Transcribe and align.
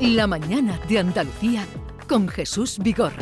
La 0.00 0.26
mañana 0.26 0.78
de 0.90 0.98
Andalucía 0.98 1.66
con 2.06 2.28
Jesús 2.28 2.78
Vigorra. 2.78 3.16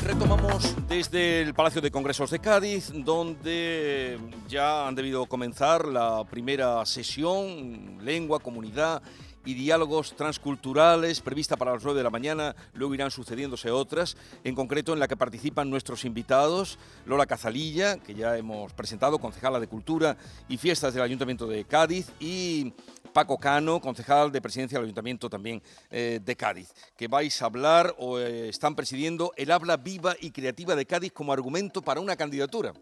Retomamos 0.00 0.76
desde 0.88 1.42
el 1.42 1.54
Palacio 1.54 1.80
de 1.80 1.90
Congresos 1.90 2.30
de 2.30 2.38
Cádiz, 2.38 2.92
donde 2.94 4.16
ya 4.48 4.86
han 4.86 4.94
debido 4.94 5.26
comenzar 5.26 5.88
la 5.88 6.22
primera 6.24 6.86
sesión, 6.86 7.98
lengua, 8.00 8.38
comunidad 8.38 9.02
y 9.44 9.54
diálogos 9.54 10.14
transculturales 10.16 11.20
prevista 11.20 11.56
para 11.56 11.72
las 11.72 11.84
9 11.84 11.98
de 11.98 12.04
la 12.04 12.10
mañana, 12.10 12.56
luego 12.72 12.94
irán 12.94 13.10
sucediéndose 13.10 13.70
otras, 13.70 14.16
en 14.44 14.54
concreto 14.54 14.92
en 14.92 14.98
la 14.98 15.08
que 15.08 15.16
participan 15.16 15.70
nuestros 15.70 16.04
invitados, 16.04 16.78
Lola 17.06 17.26
Cazalilla, 17.26 17.98
que 17.98 18.14
ya 18.14 18.36
hemos 18.36 18.72
presentado, 18.72 19.18
concejala 19.18 19.60
de 19.60 19.66
Cultura 19.66 20.16
y 20.48 20.56
Fiestas 20.56 20.94
del 20.94 21.02
Ayuntamiento 21.02 21.46
de 21.46 21.64
Cádiz, 21.64 22.10
y 22.20 22.72
Paco 23.12 23.38
Cano, 23.38 23.80
concejal 23.80 24.32
de 24.32 24.42
Presidencia 24.42 24.78
del 24.78 24.86
Ayuntamiento 24.86 25.30
también 25.30 25.62
eh, 25.90 26.20
de 26.22 26.36
Cádiz, 26.36 26.74
que 26.96 27.06
vais 27.06 27.40
a 27.40 27.46
hablar 27.46 27.94
o 27.98 28.18
eh, 28.18 28.48
están 28.48 28.74
presidiendo 28.74 29.32
el 29.36 29.52
habla 29.52 29.76
viva 29.76 30.16
y 30.20 30.32
creativa 30.32 30.74
de 30.74 30.84
Cádiz 30.84 31.12
como 31.12 31.32
argumento 31.32 31.80
para 31.80 32.00
una 32.00 32.16
candidatura. 32.16 32.72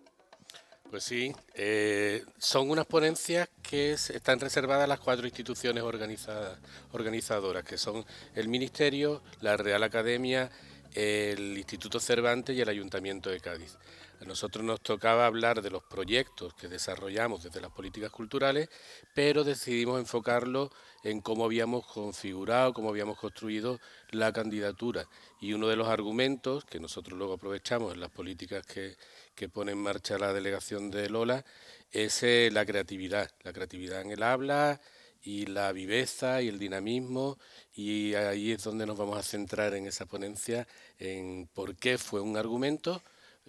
Pues 0.93 1.05
sí, 1.05 1.35
eh, 1.55 2.23
son 2.37 2.69
unas 2.69 2.85
ponencias 2.85 3.49
que 3.63 3.93
están 3.93 4.39
reservadas 4.39 4.85
a 4.85 4.87
las 4.87 5.01
cuatro 5.01 5.25
instituciones 5.27 5.83
organizadas, 5.83 6.59
organizadoras, 6.93 7.65
que 7.65 7.79
son 7.79 8.05
el 8.35 8.49
Ministerio, 8.49 9.23
la 9.41 9.57
Real 9.57 9.85
Academia, 9.85 10.51
el 10.95 11.57
Instituto 11.59 12.01
Cervantes 12.01 12.57
y 12.57 12.61
el 12.61 12.69
Ayuntamiento 12.69 13.31
de 13.31 13.41
Cádiz. 13.41 13.77
A 14.21 14.25
nosotros 14.25 14.65
nos 14.65 14.81
tocaba 14.81 15.27
hablar 15.27 15.63
de 15.63 15.71
los 15.71 15.83
proyectos 15.83 16.55
que 16.55 16.69
desarrollamos 16.69 17.43
desde 17.43 17.61
las 17.61 17.73
políticas 17.73 18.11
culturales, 18.11 18.69
pero 19.15 19.43
decidimos 19.43 19.99
enfocarlo 19.99 20.71
en 21.03 21.21
cómo 21.21 21.45
habíamos 21.45 21.85
configurado, 21.87 22.73
cómo 22.73 22.91
habíamos 22.91 23.19
construido 23.19 23.81
la 24.11 24.33
candidatura. 24.33 25.09
Y 25.41 25.55
uno 25.55 25.67
de 25.67 25.75
los 25.75 25.89
argumentos 25.89 26.65
que 26.65 26.79
nosotros 26.79 27.19
luego 27.19 27.35
aprovechamos 27.35 27.95
en 27.95 28.01
las 28.01 28.11
políticas 28.11 28.65
que, 28.65 28.97
que 29.35 29.49
pone 29.49 29.73
en 29.73 29.79
marcha 29.79 30.19
la 30.19 30.33
delegación 30.33 30.91
de 30.93 31.11
Lola 31.11 31.45
es 31.91 32.23
eh, 32.23 32.49
la 32.53 32.65
creatividad, 32.65 33.29
la 33.43 33.53
creatividad 33.53 34.03
en 34.03 34.13
el 34.13 34.23
habla 34.23 34.81
y 35.23 35.47
la 35.47 35.73
viveza 35.73 36.43
y 36.43 36.49
el 36.49 36.59
dinamismo 36.59 37.39
y 37.75 38.15
ahí 38.15 38.53
es 38.53 38.65
donde 38.65 38.87
nos 38.87 38.97
vamos 38.97 39.19
a 39.19 39.23
centrar 39.23 39.75
en 39.75 39.87
esa 39.87 40.07
ponencia, 40.07 40.67
en 40.99 41.49
por 41.53 41.77
qué 41.77 41.99
fue 41.99 42.21
un 42.21 42.37
argumento, 42.37 43.03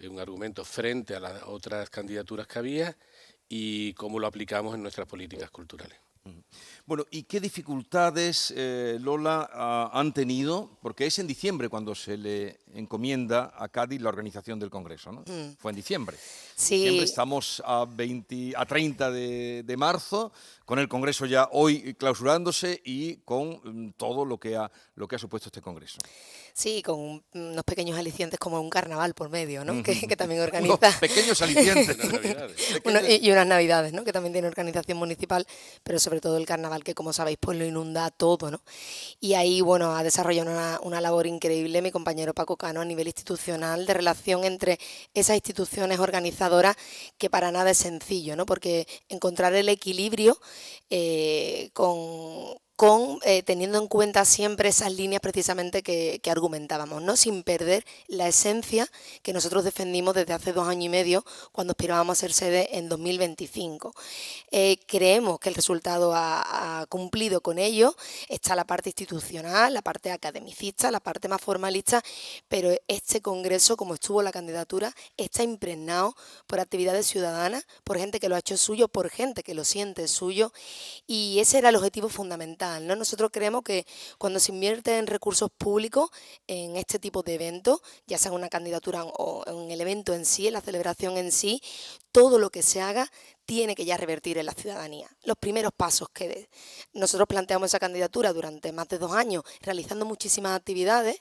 un 0.07 0.19
argumento 0.19 0.63
frente 0.65 1.15
a 1.15 1.19
las 1.19 1.43
otras 1.43 1.89
candidaturas 1.89 2.47
que 2.47 2.59
había 2.59 2.97
y 3.49 3.93
cómo 3.93 4.19
lo 4.19 4.27
aplicamos 4.27 4.75
en 4.75 4.81
nuestras 4.81 5.07
políticas 5.07 5.49
culturales. 5.49 5.97
Bueno, 6.85 7.05
¿y 7.11 7.23
qué 7.23 7.39
dificultades, 7.39 8.53
eh, 8.57 8.97
Lola, 8.99 9.89
han 9.93 10.13
tenido? 10.13 10.77
Porque 10.81 11.05
es 11.05 11.17
en 11.17 11.27
diciembre 11.27 11.69
cuando 11.69 11.95
se 11.95 12.17
le 12.17 12.59
encomienda 12.73 13.53
a 13.57 13.69
Cádiz 13.69 14.01
la 14.01 14.09
organización 14.09 14.59
del 14.59 14.69
Congreso, 14.69 15.13
¿no? 15.13 15.21
Mm. 15.21 15.55
Fue 15.57 15.71
en 15.71 15.77
diciembre. 15.77 16.17
Sí. 16.55 16.99
estamos 16.99 17.63
a, 17.65 17.85
20, 17.85 18.53
a 18.57 18.65
30 18.65 19.11
de, 19.11 19.75
marzo, 19.77 20.33
con 20.65 20.77
el 20.77 20.89
Congreso 20.89 21.25
ya 21.25 21.47
hoy 21.53 21.93
clausurándose 21.93 22.81
y 22.83 23.15
con 23.17 23.61
mm, 23.63 23.93
todo 23.95 24.25
lo 24.25 24.37
que, 24.37 24.57
ha, 24.57 24.69
lo 24.95 25.07
que 25.07 25.15
ha 25.15 25.19
supuesto 25.19 25.47
este 25.47 25.61
Congreso. 25.61 25.99
Sí, 26.55 26.83
con 26.83 27.23
unos 27.33 27.63
pequeños 27.63 27.97
alicientes 27.97 28.37
como 28.37 28.61
un 28.61 28.69
carnaval 28.69 29.15
por 29.15 29.29
medio, 29.29 29.65
¿no? 29.65 29.81
que, 29.81 30.15
también 30.15 30.41
organiza. 30.43 30.91
pequeños 30.99 31.41
alicientes. 31.41 31.97
y, 33.21 33.31
unas 33.31 33.47
navidades, 33.47 33.91
¿no? 33.91 34.03
Que 34.03 34.13
también 34.13 34.33
tiene 34.33 34.47
organización 34.47 34.99
municipal, 34.99 35.47
pero 35.83 35.99
sobre 35.99 36.21
todo 36.21 36.37
el 36.37 36.45
carnaval 36.45 36.72
que, 36.81 36.95
como 36.95 37.13
sabéis, 37.13 37.37
pues 37.39 37.57
lo 37.57 37.65
inunda 37.65 38.09
todo, 38.09 38.49
¿no? 38.49 38.61
Y 39.19 39.35
ahí, 39.35 39.61
bueno, 39.61 39.95
ha 39.95 40.03
desarrollado 40.03 40.51
una, 40.51 40.79
una 40.81 41.01
labor 41.01 41.27
increíble 41.27 41.81
mi 41.81 41.91
compañero 41.91 42.33
Paco 42.33 42.57
Cano 42.57 42.81
a 42.81 42.85
nivel 42.85 43.07
institucional 43.07 43.85
de 43.85 43.93
relación 43.93 44.45
entre 44.45 44.79
esas 45.13 45.35
instituciones 45.35 45.99
organizadoras 45.99 46.75
que 47.17 47.29
para 47.29 47.51
nada 47.51 47.71
es 47.71 47.77
sencillo, 47.77 48.35
¿no? 48.35 48.45
Porque 48.45 48.87
encontrar 49.09 49.53
el 49.53 49.69
equilibrio 49.69 50.37
eh, 50.89 51.69
con 51.73 52.57
con 52.75 53.19
eh, 53.23 53.43
teniendo 53.43 53.77
en 53.77 53.87
cuenta 53.87 54.25
siempre 54.25 54.69
esas 54.69 54.91
líneas 54.91 55.21
precisamente 55.21 55.83
que, 55.83 56.19
argumentábamos, 56.25 57.03
¿no? 57.03 57.15
sin 57.15 57.43
perder 57.43 57.85
la 58.07 58.27
esencia 58.27 58.89
que 59.21 59.33
nosotros 59.33 59.63
defendimos 59.63 60.15
desde 60.15 60.33
hace 60.33 60.51
dos 60.51 60.67
años 60.67 60.85
y 60.85 60.89
medio 60.89 61.25
cuando 61.51 61.71
aspirábamos 61.71 62.17
a 62.17 62.21
ser 62.21 62.33
sede 62.33 62.77
en 62.77 62.89
2025. 62.89 63.93
Eh, 64.49 64.77
creemos 64.87 65.39
que 65.39 65.49
el 65.49 65.55
resultado 65.55 66.13
ha, 66.15 66.85
cumplido 66.89 67.41
con 67.41 67.59
ello, 67.59 67.95
está 68.29 68.55
la 68.55 68.65
parte 68.65 68.89
institucional, 68.89 69.73
la 69.73 69.81
parte 69.81 70.11
academicista, 70.11 70.91
la 70.91 70.99
parte 70.99 71.27
más 71.27 71.41
formalista, 71.41 72.03
pero 72.47 72.71
este 72.87 73.21
Congreso, 73.21 73.77
como 73.77 73.93
estuvo 73.93 74.21
la 74.21 74.31
candidatura, 74.31 74.93
está 75.17 75.43
impregnado 75.43 76.15
por 76.47 76.59
actividades 76.59 77.07
ciudadanas, 77.07 77.65
por 77.83 77.97
gente 77.97 78.19
que 78.19 78.29
lo 78.29 78.35
ha 78.35 78.39
hecho 78.39 78.57
suyo, 78.57 78.87
por 78.87 79.09
gente 79.09 79.43
que 79.43 79.53
lo 79.53 79.63
siente 79.63 80.07
suyo, 80.07 80.51
y 81.07 81.39
ese 81.39 81.59
era 81.59 81.69
el 81.69 81.75
objetivo 81.75 82.09
fundamental 82.09 82.62
¿no? 82.79 82.95
Nosotros 82.95 83.29
creemos 83.31 83.63
que 83.63 83.85
cuando 84.17 84.39
se 84.39 84.51
invierte 84.51 84.97
en 84.97 85.07
recursos 85.07 85.49
públicos 85.57 86.09
en 86.47 86.75
este 86.75 86.99
tipo 86.99 87.23
de 87.23 87.35
eventos, 87.35 87.81
ya 88.07 88.17
sea 88.17 88.29
en 88.29 88.35
una 88.35 88.49
candidatura 88.49 89.03
o 89.03 89.43
en 89.47 89.71
el 89.71 89.81
evento 89.81 90.13
en 90.13 90.25
sí, 90.25 90.47
en 90.47 90.53
la 90.53 90.61
celebración 90.61 91.17
en 91.17 91.31
sí, 91.31 91.61
todo 92.11 92.37
lo 92.37 92.49
que 92.49 92.61
se 92.61 92.79
haga 92.79 93.11
tiene 93.45 93.75
que 93.75 93.85
ya 93.85 93.97
revertir 93.97 94.37
en 94.37 94.45
la 94.45 94.53
ciudadanía. 94.53 95.09
Los 95.23 95.37
primeros 95.37 95.71
pasos 95.75 96.07
que 96.09 96.47
nosotros 96.93 97.27
planteamos 97.27 97.67
esa 97.67 97.79
candidatura 97.79 98.31
durante 98.31 98.71
más 98.71 98.87
de 98.87 98.97
dos 98.97 99.11
años, 99.13 99.43
realizando 99.61 100.05
muchísimas 100.05 100.55
actividades, 100.55 101.17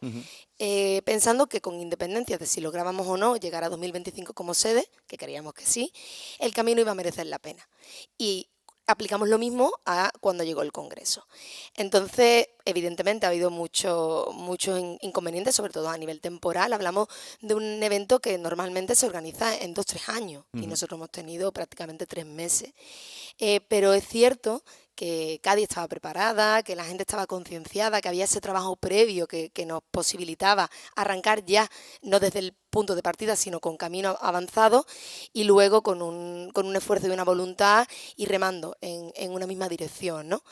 eh, 0.58 1.02
pensando 1.04 1.48
que 1.48 1.60
con 1.60 1.80
independencia 1.80 2.38
de 2.38 2.46
si 2.46 2.60
lográbamos 2.60 3.06
o 3.06 3.16
no 3.16 3.36
llegar 3.36 3.64
a 3.64 3.68
2025 3.68 4.34
como 4.34 4.54
sede, 4.54 4.88
que 5.06 5.16
creíamos 5.16 5.54
que 5.54 5.66
sí, 5.66 5.92
el 6.38 6.52
camino 6.52 6.80
iba 6.80 6.92
a 6.92 6.96
merecer 6.96 7.26
la 7.26 7.38
pena. 7.38 7.68
Y 8.18 8.48
aplicamos 8.86 9.28
lo 9.28 9.38
mismo 9.38 9.72
a 9.86 10.10
cuando 10.20 10.44
llegó 10.44 10.62
el 10.62 10.72
Congreso. 10.72 11.26
Entonces, 11.76 12.48
evidentemente 12.64 13.26
ha 13.26 13.30
habido 13.30 13.50
muchos 13.50 14.32
mucho 14.34 14.76
inconvenientes, 15.00 15.54
sobre 15.54 15.72
todo 15.72 15.88
a 15.88 15.98
nivel 15.98 16.20
temporal. 16.20 16.72
Hablamos 16.72 17.08
de 17.40 17.54
un 17.54 17.82
evento 17.82 18.20
que 18.20 18.38
normalmente 18.38 18.94
se 18.94 19.06
organiza 19.06 19.56
en 19.56 19.74
dos, 19.74 19.86
tres 19.86 20.08
años 20.08 20.44
y 20.52 20.66
nosotros 20.66 20.98
hemos 20.98 21.10
tenido 21.10 21.52
prácticamente 21.52 22.06
tres 22.06 22.26
meses. 22.26 22.72
Eh, 23.38 23.60
pero 23.68 23.92
es 23.94 24.06
cierto 24.06 24.62
que 24.94 25.40
Cádiz 25.42 25.64
estaba 25.64 25.88
preparada, 25.88 26.62
que 26.62 26.76
la 26.76 26.84
gente 26.84 27.02
estaba 27.02 27.26
concienciada, 27.26 28.00
que 28.00 28.08
había 28.08 28.24
ese 28.24 28.40
trabajo 28.40 28.76
previo 28.76 29.26
que, 29.26 29.50
que, 29.50 29.64
nos 29.64 29.82
posibilitaba 29.90 30.70
arrancar 30.94 31.44
ya, 31.44 31.68
no 32.02 32.20
desde 32.20 32.40
el 32.40 32.54
punto 32.72 32.94
de 32.94 33.02
partida, 33.02 33.36
sino 33.36 33.60
con 33.60 33.76
camino 33.76 34.16
avanzado 34.20 34.86
y 35.34 35.44
luego 35.44 35.82
con 35.82 36.00
un, 36.00 36.50
con 36.52 36.66
un 36.66 36.74
esfuerzo 36.74 37.06
y 37.06 37.10
una 37.10 37.22
voluntad 37.22 37.86
y 38.16 38.24
remando 38.24 38.76
en, 38.80 39.12
en, 39.14 39.30
una 39.30 39.46
misma 39.46 39.68
dirección. 39.68 40.28
¿no? 40.30 40.42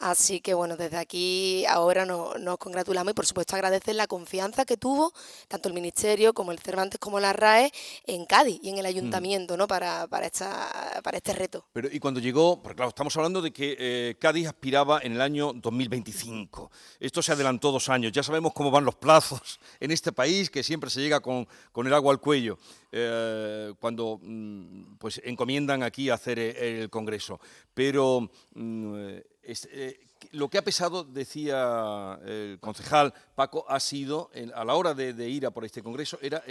Así 0.00 0.40
que 0.40 0.54
bueno, 0.54 0.76
desde 0.76 0.96
aquí 0.96 1.66
ahora 1.66 2.06
nos, 2.06 2.40
nos 2.40 2.56
congratulamos 2.56 3.10
y 3.12 3.14
por 3.14 3.26
supuesto 3.26 3.54
agradecer 3.54 3.94
la 3.94 4.06
confianza 4.06 4.64
que 4.64 4.78
tuvo 4.78 5.12
tanto 5.48 5.68
el 5.68 5.74
Ministerio 5.74 6.32
como 6.32 6.50
el 6.50 6.58
Cervantes 6.58 6.98
como 6.98 7.20
la 7.20 7.34
RAE 7.34 7.70
en 8.06 8.24
Cádiz 8.24 8.58
y 8.62 8.70
en 8.70 8.78
el 8.78 8.84
mm. 8.84 8.88
Ayuntamiento 8.88 9.56
¿no? 9.58 9.68
para, 9.68 10.06
para, 10.06 10.26
esta, 10.26 11.00
para 11.04 11.18
este 11.18 11.34
reto. 11.34 11.66
Pero 11.74 11.88
y 11.92 12.00
cuando 12.00 12.20
llegó, 12.20 12.62
porque 12.62 12.76
claro, 12.76 12.88
estamos 12.88 13.14
hablando 13.16 13.42
de 13.42 13.52
que 13.52 13.76
eh, 13.78 14.16
Cádiz 14.18 14.48
aspiraba 14.48 15.00
en 15.02 15.12
el 15.12 15.20
año 15.20 15.52
2025. 15.52 16.70
Esto 17.00 17.20
se 17.20 17.32
adelantó 17.32 17.70
dos 17.70 17.90
años. 17.90 18.12
Ya 18.12 18.22
sabemos 18.22 18.54
cómo 18.54 18.70
van 18.70 18.86
los 18.86 18.94
plazos 18.94 19.60
en 19.78 19.90
este 19.90 20.10
país, 20.10 20.48
que 20.48 20.62
siempre 20.62 20.88
se 20.88 21.00
llega 21.00 21.20
con, 21.20 21.46
con 21.76 21.86
el 21.86 21.92
agua 21.92 22.10
al 22.10 22.20
cuello 22.20 22.58
eh, 22.90 23.74
cuando 23.78 24.18
mm, 24.22 24.96
pues 24.96 25.20
encomiendan 25.22 25.82
aquí 25.82 26.08
hacer 26.08 26.38
e, 26.38 26.80
el 26.80 26.88
Congreso. 26.88 27.38
Pero 27.74 28.30
mm, 28.54 28.94
eh, 29.42 30.00
lo 30.30 30.48
que 30.48 30.56
ha 30.56 30.64
pesado, 30.64 31.04
decía 31.04 32.18
el 32.24 32.56
concejal 32.60 33.12
Paco, 33.34 33.66
ha 33.68 33.78
sido, 33.78 34.30
a 34.54 34.64
la 34.64 34.74
hora 34.74 34.94
de, 34.94 35.28
ir 35.28 35.44
a 35.44 35.50
por 35.50 35.66
este 35.66 35.82
Congreso, 35.82 36.18
era 36.22 36.42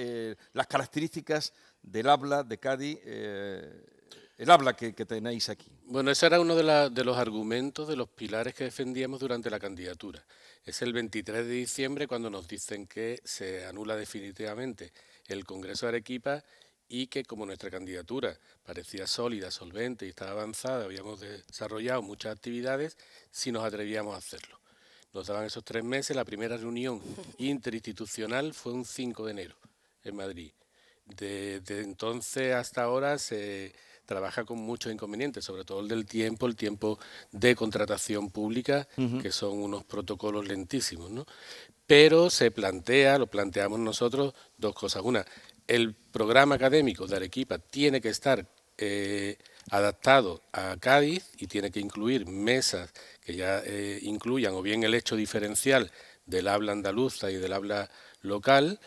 las 0.54 0.68
características 0.68 1.54
del 1.82 2.08
habla 2.08 2.44
de 2.44 2.60
Cádiz 2.60 3.00
el 4.38 4.52
habla 4.52 4.76
que, 4.76 4.92
tenéis 4.94 5.50
aquí. 5.50 5.72
Bueno, 5.86 6.12
ese 6.12 6.26
era 6.26 6.40
uno 6.40 6.56
de, 6.56 6.90
de, 6.90 7.04
los 7.04 7.18
argumentos, 7.18 7.88
de 7.88 7.96
los 7.96 8.10
pilares 8.10 8.54
que 8.54 8.66
defendíamos 8.66 9.20
durante 9.20 9.50
la 9.50 9.60
candidatura. 9.60 10.24
Es 10.66 10.82
el 10.82 10.94
23 10.94 11.46
de 11.46 11.54
diciembre 11.54 12.08
cuando 12.08 12.30
nos 12.30 12.48
dicen 12.48 12.86
que 12.86 13.22
se 13.24 13.66
anula 13.66 13.96
definitivamente 13.96 14.92
el 15.28 15.46
Congreso 15.46 15.86
de 15.86 15.90
Arequipa 15.90 16.44
y 16.88 17.08
que 17.08 17.24
como 17.24 17.46
nuestra 17.46 17.72
candidatura 17.72 18.38
parecía 18.64 19.08
sólida, 19.08 19.52
solvente 19.52 20.06
y 20.06 20.10
estaba 20.10 20.32
avanzada, 20.32 20.86
habíamos 20.86 21.20
desarrollado 21.20 22.02
muchas 22.02 22.36
actividades, 22.36 22.98
si 23.32 23.52
nos 23.52 23.64
atrevíamos 23.64 24.16
a 24.16 24.20
hacerlo. 24.20 24.60
Nos 25.14 25.28
daban 25.28 25.46
esos 25.46 25.64
tres 25.64 25.84
meses, 25.84 26.16
la 26.16 26.26
primera 26.26 26.58
reunión 26.58 27.02
interinstitucional 27.38 28.54
fue 28.54 28.74
un 28.74 28.86
5 28.86 29.26
de 29.26 29.32
enero 29.32 29.56
en 30.04 30.16
Madrid. 30.16 30.52
Desde 31.06 31.82
entonces 31.82 32.54
hasta 32.54 32.84
ahora 32.84 33.18
se 33.18 33.74
trabaja 34.06 34.46
con 34.46 34.60
muchos 34.60 34.92
inconvenientes, 34.92 35.44
sobre 35.44 35.66
todo 35.66 35.80
el 35.80 35.88
del 35.88 36.06
tiempo, 36.06 36.46
el 36.48 36.56
tiempo 36.56 37.00
de 37.32 37.56
contratación 37.56 38.30
pública, 38.30 38.88
que 39.22 39.32
son 39.32 39.60
unos 39.60 39.84
protocolos 39.84 40.48
lentísimos, 40.48 41.12
¿no? 41.12 41.26
Pero 41.88 42.30
se 42.30 42.52
plantea, 42.52 43.18
lo 43.20 43.28
planteamos 43.28 43.80
nosotros, 43.80 44.34
dos 44.58 44.74
cosas. 44.74 45.04
Una, 45.04 45.26
el 45.68 45.94
programa 45.94 46.56
académico 46.56 47.08
de 47.08 47.16
Arequipa 47.16 47.60
tiene 47.60 48.02
que 48.02 48.10
estar 48.10 48.48
eh, 48.78 49.38
adaptado 49.72 50.42
a 50.52 50.78
Cádiz 50.80 51.32
y 51.38 51.48
tiene 51.48 51.72
que 51.72 51.80
incluir 51.80 52.28
mesas 52.28 52.92
que 53.22 53.36
ya 53.36 53.62
eh, 53.66 54.00
incluyan 54.04 54.54
o 54.54 54.62
bien 54.62 54.84
el 54.84 54.94
hecho 54.94 55.16
diferencial 55.16 55.92
del 56.26 56.48
habla 56.48 56.72
andaluza 56.72 57.32
y 57.32 57.36
del 57.36 57.54
habla 57.54 57.90
local, 58.22 58.80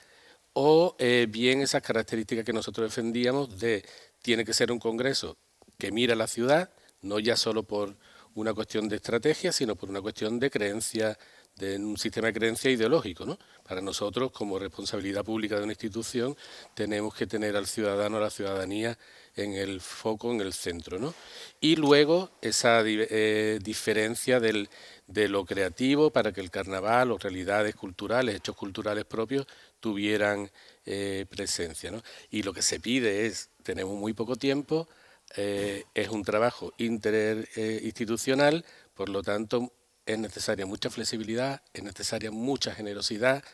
o 0.53 0.97
eh, 0.99 1.27
bien 1.29 1.61
esas 1.61 1.83
características 1.83 2.45
que 2.45 2.53
nosotros 2.53 2.91
defendíamos 2.91 3.59
de 3.59 3.85
tiene 4.23 4.45
que 4.45 4.53
ser 4.53 4.73
un 4.73 4.79
congreso 4.79 5.37
que 5.79 5.93
mira 5.93 6.15
la 6.15 6.27
ciudad, 6.27 6.71
no 7.03 7.19
ya 7.21 7.37
solo 7.37 7.63
por 7.63 7.97
una 8.35 8.55
cuestión 8.55 8.89
de 8.89 8.97
estrategia, 8.97 9.53
sino 9.53 9.77
por 9.77 9.89
una 9.89 10.01
cuestión 10.01 10.39
de 10.39 10.51
creencia, 10.51 11.19
de 11.57 11.77
un 11.77 11.97
sistema 11.97 12.29
de 12.29 12.35
creencia 12.35 12.71
ideológico. 12.71 13.25
¿no? 13.25 13.39
Para 13.67 13.81
nosotros, 13.81 14.31
como 14.33 14.59
responsabilidad 14.59 15.25
pública 15.25 15.57
de 15.57 15.65
una 15.65 15.73
institución, 15.73 16.37
tenemos 16.75 17.15
que 17.15 17.27
tener 17.27 17.57
al 17.57 17.67
ciudadano, 17.67 18.17
a 18.17 18.21
la 18.21 18.31
ciudadanía 18.31 18.99
en 19.35 19.55
el 19.55 19.81
foco, 19.81 20.33
en 20.33 20.41
el 20.41 20.53
centro. 20.53 20.99
¿no? 20.99 21.15
Y 21.61 21.77
luego 21.77 22.31
esa 22.41 22.83
eh, 22.85 23.59
diferencia 23.63 24.41
del, 24.41 24.69
de 25.07 25.29
lo 25.29 25.45
creativo 25.45 26.11
para 26.11 26.33
que 26.33 26.41
el 26.41 26.51
carnaval 26.51 27.11
o 27.11 27.19
realidades 27.19 27.75
culturales, 27.75 28.37
hechos 28.37 28.57
culturales 28.57 29.05
propios, 29.05 29.47
tuvieran 29.81 30.51
eh, 30.87 31.27
presencia. 31.29 31.91
¿no? 31.91 32.03
Y 32.31 32.43
lo 32.43 32.53
que 32.53 32.63
se 32.63 32.81
pide 32.81 33.27
es, 33.27 33.51
tenemos 33.63 33.99
muy 33.99 34.13
poco 34.13 34.37
tiempo, 34.37 34.89
eh, 35.37 35.85
es 35.95 36.09
un 36.09 36.25
trabajo 36.25 36.73
interinstitucional, 36.79 38.65
por 38.95 39.09
lo 39.09 39.23
tanto 39.23 39.73
es 40.07 40.19
necesaria 40.19 40.65
mucha 40.65 40.89
flexibilidad, 40.89 41.63
es 41.75 41.83
necesaria 41.83 42.31
mucha 42.31 42.75
generosidad 42.75 43.45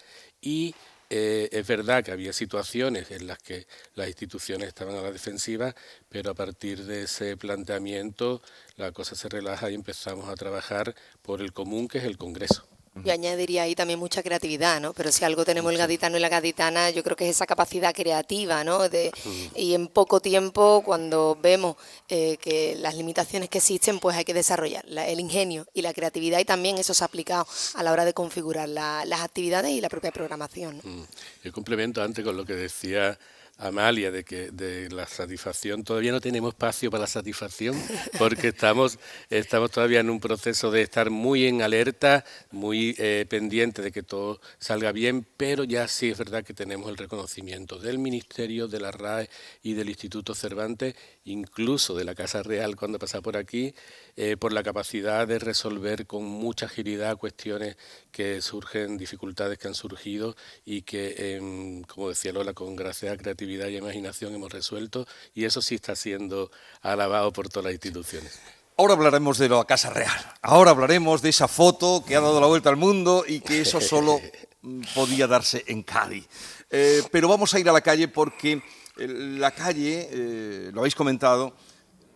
y 0.40 0.74
eh, 1.10 1.48
es 1.52 1.66
verdad 1.66 2.04
que 2.04 2.12
había 2.12 2.32
situaciones 2.32 3.10
en 3.10 3.26
las 3.26 3.38
que 3.38 3.66
las 3.94 4.08
instituciones 4.08 4.68
estaban 4.68 4.94
a 4.96 5.02
la 5.02 5.12
defensiva, 5.12 5.74
pero 6.08 6.30
a 6.30 6.34
partir 6.34 6.84
de 6.84 7.02
ese 7.02 7.36
planteamiento 7.36 8.40
la 8.76 8.92
cosa 8.92 9.14
se 9.16 9.28
relaja 9.28 9.70
y 9.70 9.74
empezamos 9.74 10.28
a 10.28 10.34
trabajar 10.34 10.94
por 11.22 11.40
el 11.40 11.52
común 11.52 11.88
que 11.88 11.98
es 11.98 12.04
el 12.04 12.18
Congreso. 12.18 12.73
Yo 13.02 13.12
añadiría 13.12 13.64
ahí 13.64 13.74
también 13.74 13.98
mucha 13.98 14.22
creatividad, 14.22 14.80
¿no? 14.80 14.92
Pero 14.92 15.10
si 15.10 15.24
algo 15.24 15.44
tenemos 15.44 15.72
el 15.72 15.78
gaditano 15.78 16.16
y 16.16 16.20
la 16.20 16.28
gaditana, 16.28 16.90
yo 16.90 17.02
creo 17.02 17.16
que 17.16 17.28
es 17.28 17.36
esa 17.36 17.46
capacidad 17.46 17.92
creativa, 17.92 18.62
¿no? 18.62 18.88
De, 18.88 19.10
y 19.56 19.74
en 19.74 19.88
poco 19.88 20.20
tiempo, 20.20 20.82
cuando 20.84 21.36
vemos 21.40 21.76
eh, 22.08 22.36
que 22.40 22.76
las 22.76 22.94
limitaciones 22.94 23.48
que 23.48 23.58
existen, 23.58 23.98
pues 23.98 24.16
hay 24.16 24.24
que 24.24 24.34
desarrollar 24.34 24.84
el 24.86 25.18
ingenio 25.18 25.66
y 25.74 25.82
la 25.82 25.92
creatividad 25.92 26.38
y 26.38 26.44
también 26.44 26.78
eso 26.78 26.94
se 26.94 27.02
ha 27.02 27.06
aplicado 27.06 27.46
a 27.74 27.82
la 27.82 27.90
hora 27.90 28.04
de 28.04 28.14
configurar 28.14 28.68
las 28.68 29.20
actividades 29.20 29.72
y 29.72 29.80
la 29.80 29.88
propia 29.88 30.12
programación. 30.12 30.80
¿no? 30.84 31.06
Yo 31.42 31.52
complemento 31.52 32.02
antes 32.02 32.24
con 32.24 32.36
lo 32.36 32.44
que 32.44 32.54
decía 32.54 33.18
Amalia, 33.58 34.10
de 34.10 34.24
que 34.24 34.50
de 34.50 34.90
la 34.90 35.06
satisfacción, 35.06 35.84
todavía 35.84 36.10
no 36.10 36.20
tenemos 36.20 36.54
espacio 36.54 36.90
para 36.90 37.02
la 37.02 37.06
satisfacción, 37.06 37.80
porque 38.18 38.48
estamos, 38.48 38.98
estamos 39.30 39.70
todavía 39.70 40.00
en 40.00 40.10
un 40.10 40.18
proceso 40.18 40.72
de 40.72 40.82
estar 40.82 41.10
muy 41.10 41.46
en 41.46 41.62
alerta, 41.62 42.24
muy 42.50 42.96
eh, 42.98 43.26
pendiente 43.28 43.80
de 43.80 43.92
que 43.92 44.02
todo 44.02 44.40
salga 44.58 44.90
bien, 44.90 45.24
pero 45.36 45.62
ya 45.62 45.86
sí 45.86 46.10
es 46.10 46.18
verdad 46.18 46.44
que 46.44 46.52
tenemos 46.52 46.90
el 46.90 46.96
reconocimiento 46.96 47.78
del 47.78 47.98
Ministerio, 47.98 48.66
de 48.66 48.80
la 48.80 48.90
RAE 48.90 49.30
y 49.62 49.74
del 49.74 49.88
Instituto 49.88 50.34
Cervantes, 50.34 50.96
incluso 51.24 51.94
de 51.94 52.04
la 52.04 52.14
Casa 52.16 52.42
Real 52.42 52.74
cuando 52.74 52.98
pasa 52.98 53.20
por 53.20 53.36
aquí, 53.36 53.72
eh, 54.16 54.36
por 54.36 54.52
la 54.52 54.62
capacidad 54.62 55.26
de 55.26 55.40
resolver 55.40 56.06
con 56.06 56.22
mucha 56.24 56.66
agilidad 56.66 57.16
cuestiones 57.16 57.76
que 58.12 58.40
surgen, 58.42 58.96
dificultades 58.96 59.58
que 59.58 59.66
han 59.66 59.74
surgido 59.74 60.36
y 60.64 60.82
que, 60.82 61.34
em, 61.34 61.82
como 61.82 62.10
decía 62.10 62.32
Lola, 62.32 62.52
con 62.52 62.76
gracia, 62.76 63.16
creatividad 63.16 63.66
y 63.66 63.76
imaginación 63.76 64.32
hemos 64.32 64.52
resuelto 64.52 65.04
y 65.34 65.46
eso 65.46 65.60
sí 65.60 65.74
está 65.74 65.96
siendo 65.96 66.52
alabado 66.80 67.32
por 67.32 67.48
todas 67.48 67.64
las 67.64 67.72
instituciones. 67.72 68.38
Ahora 68.76 68.94
hablaremos 68.94 69.36
de 69.36 69.48
la 69.48 69.64
Casa 69.64 69.90
Real. 69.90 70.32
Ahora 70.42 70.70
hablaremos 70.70 71.20
de 71.20 71.30
esa 71.30 71.48
foto 71.48 72.04
que 72.06 72.14
ha 72.14 72.20
dado 72.20 72.40
la 72.40 72.46
vuelta 72.46 72.70
al 72.70 72.76
mundo 72.76 73.24
y 73.26 73.40
que 73.40 73.62
eso 73.62 73.80
solo 73.80 74.20
mm, 74.62 74.82
podía 74.94 75.26
darse 75.26 75.64
en 75.66 75.82
Cádiz. 75.82 76.28
Eh, 76.70 77.02
pero 77.10 77.26
vamos 77.26 77.52
a 77.52 77.58
ir 77.58 77.68
a 77.68 77.72
la 77.72 77.80
calle 77.80 78.06
porque 78.06 78.62
eh, 78.96 79.08
la 79.08 79.50
calle, 79.50 80.70
lo 80.72 80.82
habéis 80.82 80.94
comentado, 80.94 81.56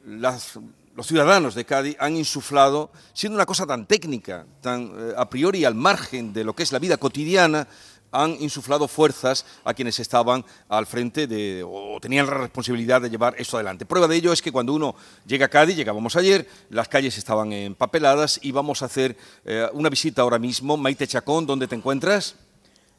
las 0.04 0.58
los 0.98 1.06
ciudadanos 1.06 1.54
de 1.54 1.64
Cádiz 1.64 1.96
han 2.00 2.16
insuflado, 2.16 2.90
siendo 3.12 3.36
una 3.36 3.46
cosa 3.46 3.64
tan 3.64 3.86
técnica, 3.86 4.46
tan 4.60 4.90
eh, 4.98 5.12
a 5.16 5.30
priori 5.30 5.64
al 5.64 5.76
margen 5.76 6.32
de 6.32 6.42
lo 6.42 6.56
que 6.56 6.64
es 6.64 6.72
la 6.72 6.80
vida 6.80 6.96
cotidiana, 6.96 7.68
han 8.10 8.32
insuflado 8.40 8.88
fuerzas 8.88 9.46
a 9.62 9.74
quienes 9.74 10.00
estaban 10.00 10.44
al 10.68 10.86
frente 10.86 11.28
de, 11.28 11.64
o 11.64 12.00
tenían 12.00 12.26
la 12.26 12.34
responsabilidad 12.34 13.00
de 13.00 13.10
llevar 13.10 13.36
esto 13.38 13.58
adelante. 13.58 13.86
Prueba 13.86 14.08
de 14.08 14.16
ello 14.16 14.32
es 14.32 14.42
que 14.42 14.50
cuando 14.50 14.74
uno 14.74 14.96
llega 15.24 15.46
a 15.46 15.48
Cádiz, 15.48 15.76
llegábamos 15.76 16.16
ayer, 16.16 16.48
las 16.68 16.88
calles 16.88 17.16
estaban 17.16 17.52
empapeladas 17.52 18.40
y 18.42 18.50
vamos 18.50 18.82
a 18.82 18.86
hacer 18.86 19.16
eh, 19.44 19.68
una 19.74 19.90
visita 19.90 20.22
ahora 20.22 20.40
mismo. 20.40 20.76
Maite 20.76 21.06
Chacón, 21.06 21.46
¿dónde 21.46 21.68
te 21.68 21.76
encuentras? 21.76 22.34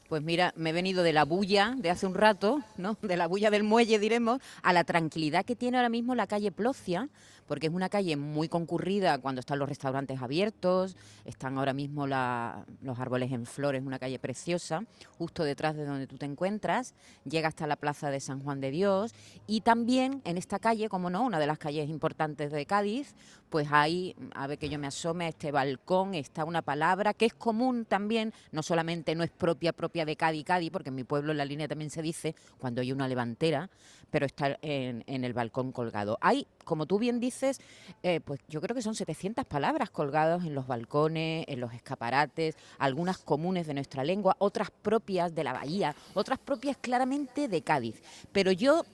Pues 0.07 0.24
mira, 0.24 0.54
me 0.56 0.69
he 0.69 0.74
venido 0.74 1.04
de 1.04 1.12
la 1.12 1.25
bulla 1.25 1.75
de 1.78 1.90
hace 1.90 2.07
un 2.07 2.16
rato, 2.16 2.62
¿no? 2.78 2.98
De 3.02 3.18
la 3.18 3.28
bulla 3.28 3.52
del 3.52 3.63
muelle, 3.63 4.00
diremos, 4.00 4.40
a 4.63 4.72
la 4.72 4.86
tranquilidad 4.86 5.45
que 5.45 5.57
tiene 5.57 5.78
ahora 5.78 5.90
mismo 5.90 6.16
la 6.16 6.28
calle 6.28 6.52
Plocia, 6.52 7.10
porque 7.50 7.66
es 7.66 7.74
una 7.74 7.90
calle 7.90 8.16
muy 8.16 8.48
concurrida 8.48 9.18
cuando 9.18 9.40
están 9.40 9.57
los 9.57 9.68
restaurantes 9.68 10.22
abiertos, 10.22 10.96
están 11.25 11.57
ahora 11.57 11.74
mismo 11.74 12.06
los 12.06 13.00
árboles 13.00 13.31
en 13.31 13.48
flores, 13.48 13.81
una 13.84 13.98
calle 13.98 14.19
preciosa, 14.19 14.84
justo 15.18 15.44
detrás 15.44 15.75
de 15.75 15.84
donde 15.84 16.06
tú 16.06 16.18
te 16.18 16.28
encuentras, 16.28 16.94
llega 17.25 17.48
hasta 17.48 17.66
la 17.66 17.75
plaza 17.75 18.12
de 18.12 18.19
San 18.19 18.40
Juan 18.40 18.62
de 18.62 18.69
Dios 18.69 19.16
y 19.48 19.62
también 19.62 20.22
en 20.25 20.38
esta 20.38 20.60
calle, 20.60 20.90
como 20.90 21.10
no, 21.10 21.24
una 21.24 21.40
de 21.40 21.48
las 21.48 21.57
calles 21.57 21.90
importantes 21.90 22.51
de 22.51 22.68
Cádiz, 22.68 23.16
pues 23.50 23.68
hay, 23.72 24.16
a 24.36 24.45
ver 24.45 24.60
que 24.60 24.69
yo 24.69 24.78
me 24.78 24.86
asome 24.86 25.25
a 25.25 25.30
este 25.30 25.52
balcón, 25.52 26.13
está 26.13 26.45
una 26.45 26.62
palabra 26.62 27.16
que 27.16 27.25
es 27.25 27.34
común 27.34 27.86
también, 27.86 28.31
no 28.52 28.62
solamente 28.62 29.16
no 29.16 29.24
es 29.24 29.31
propia 29.31 29.74
propia 29.74 30.06
de 30.06 30.16
Cádiz, 30.16 30.45
Cádiz, 30.45 30.69
porque 30.69 30.90
en 30.90 30.95
mi 30.95 31.04
pueblo 31.04 31.31
en 31.31 31.40
la 31.40 31.45
línea 31.45 31.68
también 31.68 31.90
se 31.90 32.04
dice 32.04 32.36
cuando 32.60 32.81
hay 32.81 32.92
una 32.92 33.07
levantera, 33.07 33.72
pero 34.11 34.25
está 34.25 34.57
en, 34.61 35.03
el 35.07 35.33
balcón 35.33 35.71
colgado. 35.71 36.17
Hay, 36.21 36.47
como 36.63 36.85
tú 36.85 37.00
bien 37.00 37.19
dices, 37.19 37.59
eh, 38.04 38.19
pues 38.19 38.39
yo 38.47 38.61
creo 38.61 38.75
que 38.75 38.81
son 38.81 38.95
700 38.95 39.45
palabras 39.45 39.89
colgadas 39.89 40.45
en 40.45 40.56
los 40.56 40.68
balcones, 40.68 41.45
en 41.47 41.59
los 41.59 41.73
escaparates, 41.73 42.56
algunas 42.78 43.18
comunes 43.18 43.68
de 43.68 43.73
nuestra 43.73 44.04
lengua, 44.04 44.35
otras 44.39 44.71
propias 44.71 45.33
de 45.35 45.44
la 45.44 45.54
bahía, 45.54 45.95
otras 46.13 46.39
propias 46.39 46.78
claramente 46.78 47.47
de 47.47 47.61
Cádiz. 47.61 48.01
Pero 48.31 48.51
yo 48.51 48.85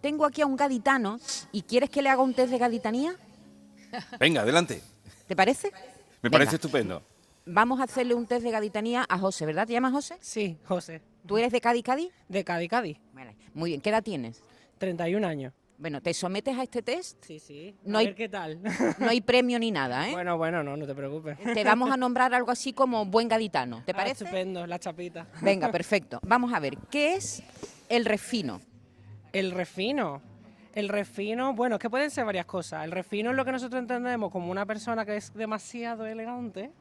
tengo 0.00 0.24
aquí 0.24 0.42
a 0.42 0.46
un 0.46 0.56
gaditano 0.56 1.18
y 1.52 1.62
¿quieres 1.62 1.90
que 1.90 2.02
le 2.02 2.08
haga 2.08 2.22
un 2.22 2.34
test 2.34 2.50
de 2.50 2.58
gaditanía? 2.58 3.14
Venga, 4.18 4.42
adelante. 4.42 4.82
¿Te 5.26 5.36
parece? 5.36 5.70
Me 6.22 6.30
parece 6.30 6.56
estupendo. 6.56 7.02
Vamos 7.44 7.80
a 7.80 7.84
hacerle 7.84 8.14
un 8.14 8.26
test 8.26 8.44
de 8.44 8.50
gaditanía 8.50 9.04
a 9.08 9.18
José, 9.18 9.46
¿verdad? 9.46 9.66
¿Te 9.66 9.72
llamas 9.72 9.92
José? 9.92 10.16
Sí, 10.20 10.58
José. 10.64 11.02
¿Tú 11.26 11.38
eres 11.38 11.52
de 11.52 11.60
Cádiz, 11.60 11.82
Cádiz? 11.82 12.12
De 12.28 12.44
Cádiz, 12.44 12.68
Cádiz. 12.68 12.98
Muy 13.54 13.70
bien, 13.70 13.80
¿qué 13.80 13.90
edad 13.90 14.02
tienes? 14.02 14.42
31 14.82 15.24
años. 15.24 15.52
Bueno, 15.78 16.00
¿te 16.00 16.12
sometes 16.12 16.58
a 16.58 16.64
este 16.64 16.82
test? 16.82 17.24
Sí, 17.24 17.38
sí. 17.38 17.72
No 17.84 17.98
hay, 17.98 18.14
qué 18.14 18.28
tal. 18.28 18.60
No 18.98 19.08
hay 19.08 19.20
premio 19.20 19.56
ni 19.60 19.70
nada, 19.70 20.08
¿eh? 20.08 20.12
Bueno, 20.12 20.36
bueno, 20.36 20.64
no, 20.64 20.76
no 20.76 20.86
te 20.86 20.94
preocupes. 20.94 21.38
Te 21.38 21.62
vamos 21.62 21.92
a 21.92 21.96
nombrar 21.96 22.34
algo 22.34 22.50
así 22.50 22.72
como 22.72 23.06
buen 23.06 23.28
gaditano, 23.28 23.84
¿te 23.86 23.92
ah, 23.92 23.94
parece? 23.94 24.24
estupendo, 24.24 24.66
la 24.66 24.80
chapita. 24.80 25.28
Venga, 25.40 25.70
perfecto. 25.72 26.18
Vamos 26.26 26.52
a 26.52 26.58
ver, 26.58 26.76
¿qué 26.90 27.14
es 27.14 27.44
el 27.88 28.04
refino? 28.04 28.60
El 29.32 29.52
refino. 29.52 30.20
El 30.74 30.88
refino, 30.88 31.54
bueno, 31.54 31.76
es 31.76 31.80
que 31.80 31.88
pueden 31.88 32.10
ser 32.10 32.24
varias 32.24 32.46
cosas. 32.46 32.84
El 32.84 32.90
refino 32.90 33.30
es 33.30 33.36
lo 33.36 33.44
que 33.44 33.52
nosotros 33.52 33.80
entendemos 33.80 34.32
como 34.32 34.50
una 34.50 34.66
persona 34.66 35.06
que 35.06 35.16
es 35.16 35.32
demasiado 35.32 36.06
elegante, 36.06 36.72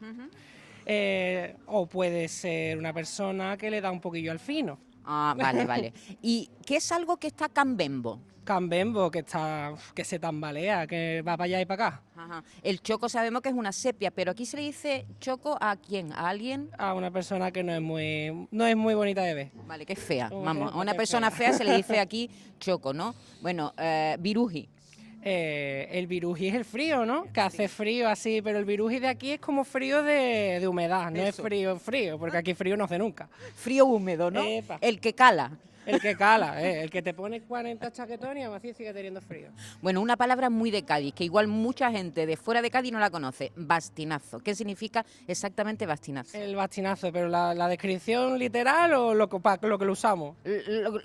eh, 0.88 1.56
o 1.68 1.86
puede 1.86 2.28
ser 2.30 2.80
una 2.80 2.94
persona 2.94 3.58
que 3.58 3.70
le 3.70 3.80
da 3.80 3.92
un 3.92 4.02
poquillo 4.02 4.32
al 4.32 4.40
fino. 4.40 4.80
Ah, 5.06 5.36
vale, 5.38 5.66
vale. 5.66 5.94
¿Y 6.22 6.50
qué 6.66 6.78
es 6.78 6.92
algo 6.92 7.18
que 7.18 7.28
está 7.28 7.50
cambembo? 7.50 8.20
Cambembo, 8.44 9.12
que 9.12 9.20
está 9.20 9.74
que 9.94 10.04
se 10.04 10.18
tambalea, 10.18 10.88
que 10.88 11.22
va 11.22 11.38
para 11.38 11.46
allá 11.46 11.62
y 11.62 11.66
para 11.66 11.88
acá. 11.88 12.02
Ajá. 12.16 12.44
El 12.64 12.82
choco 12.82 13.08
sabemos 13.08 13.42
que 13.42 13.50
es 13.50 13.56
una 13.56 13.72
sepia, 13.72 14.10
pero 14.10 14.32
aquí 14.32 14.46
se 14.46 14.58
le 14.58 14.64
dice 14.64 15.06
choco 15.20 15.58
a 15.62 15.76
quién, 15.76 16.12
a 16.12 16.28
alguien. 16.28 16.70
A 16.78 16.94
una 16.96 17.12
persona 17.12 17.52
que 17.52 17.64
no 17.64 17.74
es 17.74 17.82
muy 17.82 18.48
no 18.50 18.66
es 18.66 18.76
muy 18.76 18.96
bonita 18.96 19.22
de 19.22 19.34
ver. 19.36 19.52
Vale, 19.68 19.86
que 19.86 19.94
es 19.94 20.00
fea. 20.00 20.30
Vamos, 20.30 20.74
a 20.74 20.78
una 20.78 20.96
persona 20.96 21.30
fea. 21.30 21.54
se 21.54 21.64
le 21.64 21.78
dice 21.78 22.00
aquí 22.00 22.30
choco, 22.60 22.94
¿no? 22.94 23.14
Bueno, 23.42 23.74
eh, 23.78 24.18
viruji. 24.20 24.68
Eh, 25.24 25.88
el 25.92 26.08
viruji 26.08 26.48
es 26.48 26.56
el 26.56 26.66
frío, 26.66 27.06
¿no? 27.06 27.32
Que 27.32 27.42
hace 27.42 27.68
frío 27.68 28.10
así, 28.10 28.42
pero 28.42 28.58
el 28.58 28.66
viruji 28.66 29.00
de 29.00 29.08
aquí 29.08 29.32
es 29.32 29.40
como 29.40 29.64
frío 29.64 30.02
de, 30.02 30.66
humedad, 30.68 31.12
no 31.12 31.22
es 31.22 31.36
frío 31.36 31.78
frío, 31.78 32.18
porque 32.18 32.38
aquí 32.38 32.54
frío 32.54 32.76
no 32.76 32.86
hace 32.86 32.98
nunca. 32.98 33.30
Frío 33.56 33.86
húmedo, 33.86 34.32
¿no? 34.32 34.42
El 34.82 35.00
que 35.00 35.14
cala. 35.14 35.52
El 35.92 36.02
que 36.02 36.16
cala, 36.16 36.62
eh, 36.62 36.84
el 36.84 36.90
que 36.90 37.02
te 37.02 37.14
pone 37.14 37.42
40 37.42 37.92
chaquetones 37.92 38.42
y 38.42 38.46
aún 38.46 38.56
así 38.56 38.74
sigue 38.74 38.94
teniendo 38.94 39.22
frío. 39.22 39.50
Bueno, 39.82 40.02
una 40.02 40.18
palabra 40.18 40.50
muy 40.50 40.72
de 40.72 40.84
Cádiz, 40.84 41.14
que 41.14 41.24
igual 41.24 41.48
mucha 41.48 41.92
gente 41.92 42.26
de 42.26 42.38
fuera 42.38 42.62
de 42.62 42.70
Cádiz 42.70 42.92
no 42.92 43.00
la 43.00 43.10
conoce, 43.10 43.52
bastinazo. 43.56 44.40
¿Qué 44.40 44.56
significa 44.56 45.06
exactamente 45.28 45.86
bastinazo? 45.86 46.38
El 46.38 46.56
bastinazo, 46.56 47.12
pero 47.12 47.28
la, 47.28 47.54
la 47.54 47.68
descripción 47.68 48.38
literal 48.38 48.94
o 48.94 49.14
lo 49.14 49.30
que, 49.30 49.38
lo 49.68 49.80
que 49.80 49.86
lo 49.86 49.92
usamos. 49.94 50.36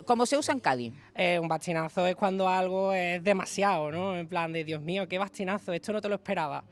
¿Cómo 0.05 0.27
se 0.27 0.37
usa 0.37 0.55
en 0.55 0.61
Cádiz? 0.61 0.93
Eh, 1.15 1.39
un 1.39 1.49
bastinazo 1.49 2.07
es 2.07 2.17
cuando 2.17 2.49
algo 2.49 2.93
es 2.93 3.23
demasiado, 3.23 3.91
¿no? 3.91 4.17
En 4.17 4.27
plan 4.27 4.53
de, 4.53 4.65
Dios 4.65 4.83
mío, 4.83 5.09
qué 5.09 5.19
bastinazo, 5.19 5.73
esto 5.73 5.93
no 5.93 6.01
te 6.01 6.09
lo 6.09 6.17
esperaba. 6.17 6.65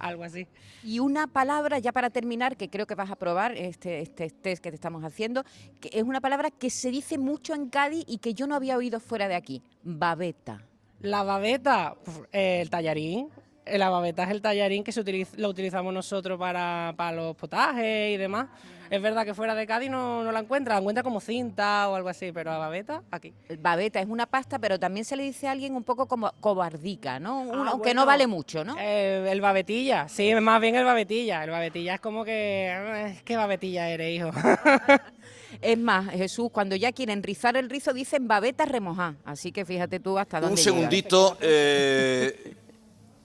Algo 0.00 0.24
así. 0.24 0.48
Y 0.82 0.98
una 0.98 1.26
palabra, 1.26 1.78
ya 1.78 1.92
para 1.92 2.08
terminar, 2.08 2.56
que 2.56 2.70
creo 2.70 2.86
que 2.86 2.94
vas 2.94 3.10
a 3.10 3.16
probar 3.16 3.56
este, 3.56 4.00
este 4.00 4.30
test 4.30 4.62
que 4.62 4.70
te 4.70 4.74
estamos 4.74 5.04
haciendo, 5.04 5.44
que 5.78 5.90
es 5.92 6.02
una 6.02 6.20
palabra 6.22 6.50
que 6.50 6.70
se 6.70 6.90
dice 6.90 7.18
mucho 7.18 7.54
en 7.54 7.68
Cádiz 7.68 8.04
y 8.08 8.18
que 8.18 8.32
yo 8.32 8.46
no 8.46 8.54
había 8.54 8.78
oído 8.78 8.98
fuera 8.98 9.28
de 9.28 9.34
aquí, 9.34 9.62
babeta. 9.84 10.64
La 11.00 11.22
babeta, 11.22 11.96
el 12.32 12.70
tallarín. 12.70 13.28
Eh, 13.70 13.78
La 13.78 13.88
babeta 13.90 14.24
es 14.24 14.30
el 14.30 14.42
tallarín 14.42 14.82
que 14.84 14.92
se 14.92 15.00
utiliza, 15.00 15.32
lo 15.36 15.48
utilizamos 15.48 15.92
nosotros 15.94 16.38
para, 16.38 16.92
para 16.96 17.12
los 17.16 17.36
potajes 17.36 18.14
y 18.14 18.16
demás. 18.16 18.48
Es 18.90 19.00
verdad 19.00 19.24
que 19.24 19.34
fuera 19.34 19.54
de 19.54 19.68
Cádiz 19.68 19.88
no, 19.88 20.24
no 20.24 20.32
la 20.32 20.40
encuentra, 20.40 20.74
la 20.74 20.80
encuentra 20.80 21.04
como 21.04 21.20
cinta 21.20 21.88
o 21.88 21.94
algo 21.94 22.08
así, 22.08 22.32
pero 22.32 22.50
la 22.50 22.58
babeta 22.58 23.02
aquí. 23.12 23.32
Babeta 23.60 24.00
es 24.00 24.08
una 24.08 24.26
pasta, 24.26 24.58
pero 24.58 24.80
también 24.80 25.04
se 25.04 25.14
le 25.14 25.22
dice 25.22 25.46
a 25.46 25.52
alguien 25.52 25.76
un 25.76 25.84
poco 25.84 26.06
como 26.08 26.32
cobardica, 26.40 27.20
¿no? 27.20 27.46
Ah, 27.54 27.68
aunque 27.70 27.94
no 27.94 28.04
vale 28.04 28.26
mucho, 28.26 28.64
¿no? 28.64 28.74
Eh, 28.80 29.28
el 29.30 29.40
babetilla, 29.40 30.08
sí, 30.08 30.34
más 30.34 30.60
bien 30.60 30.74
el 30.74 30.84
babetilla. 30.84 31.44
El 31.44 31.50
babetilla 31.50 31.94
es 31.94 32.00
como 32.00 32.24
que. 32.24 32.66
eh, 32.68 33.20
¿Qué 33.24 33.36
babetilla 33.36 33.88
eres, 33.88 34.12
hijo? 34.16 34.30
Es 35.60 35.76
más, 35.76 36.10
Jesús, 36.10 36.48
cuando 36.52 36.76
ya 36.76 36.92
quieren 36.92 37.22
rizar 37.22 37.56
el 37.56 37.68
rizo 37.68 37.92
dicen 37.92 38.26
babeta 38.28 38.64
remojá. 38.64 39.16
Así 39.24 39.50
que 39.52 39.64
fíjate 39.64 39.98
tú 40.00 40.16
hasta 40.18 40.40
dónde 40.40 40.52
Un 40.54 40.56
llega. 40.56 40.76
segundito. 40.76 41.36
eh, 41.40 42.54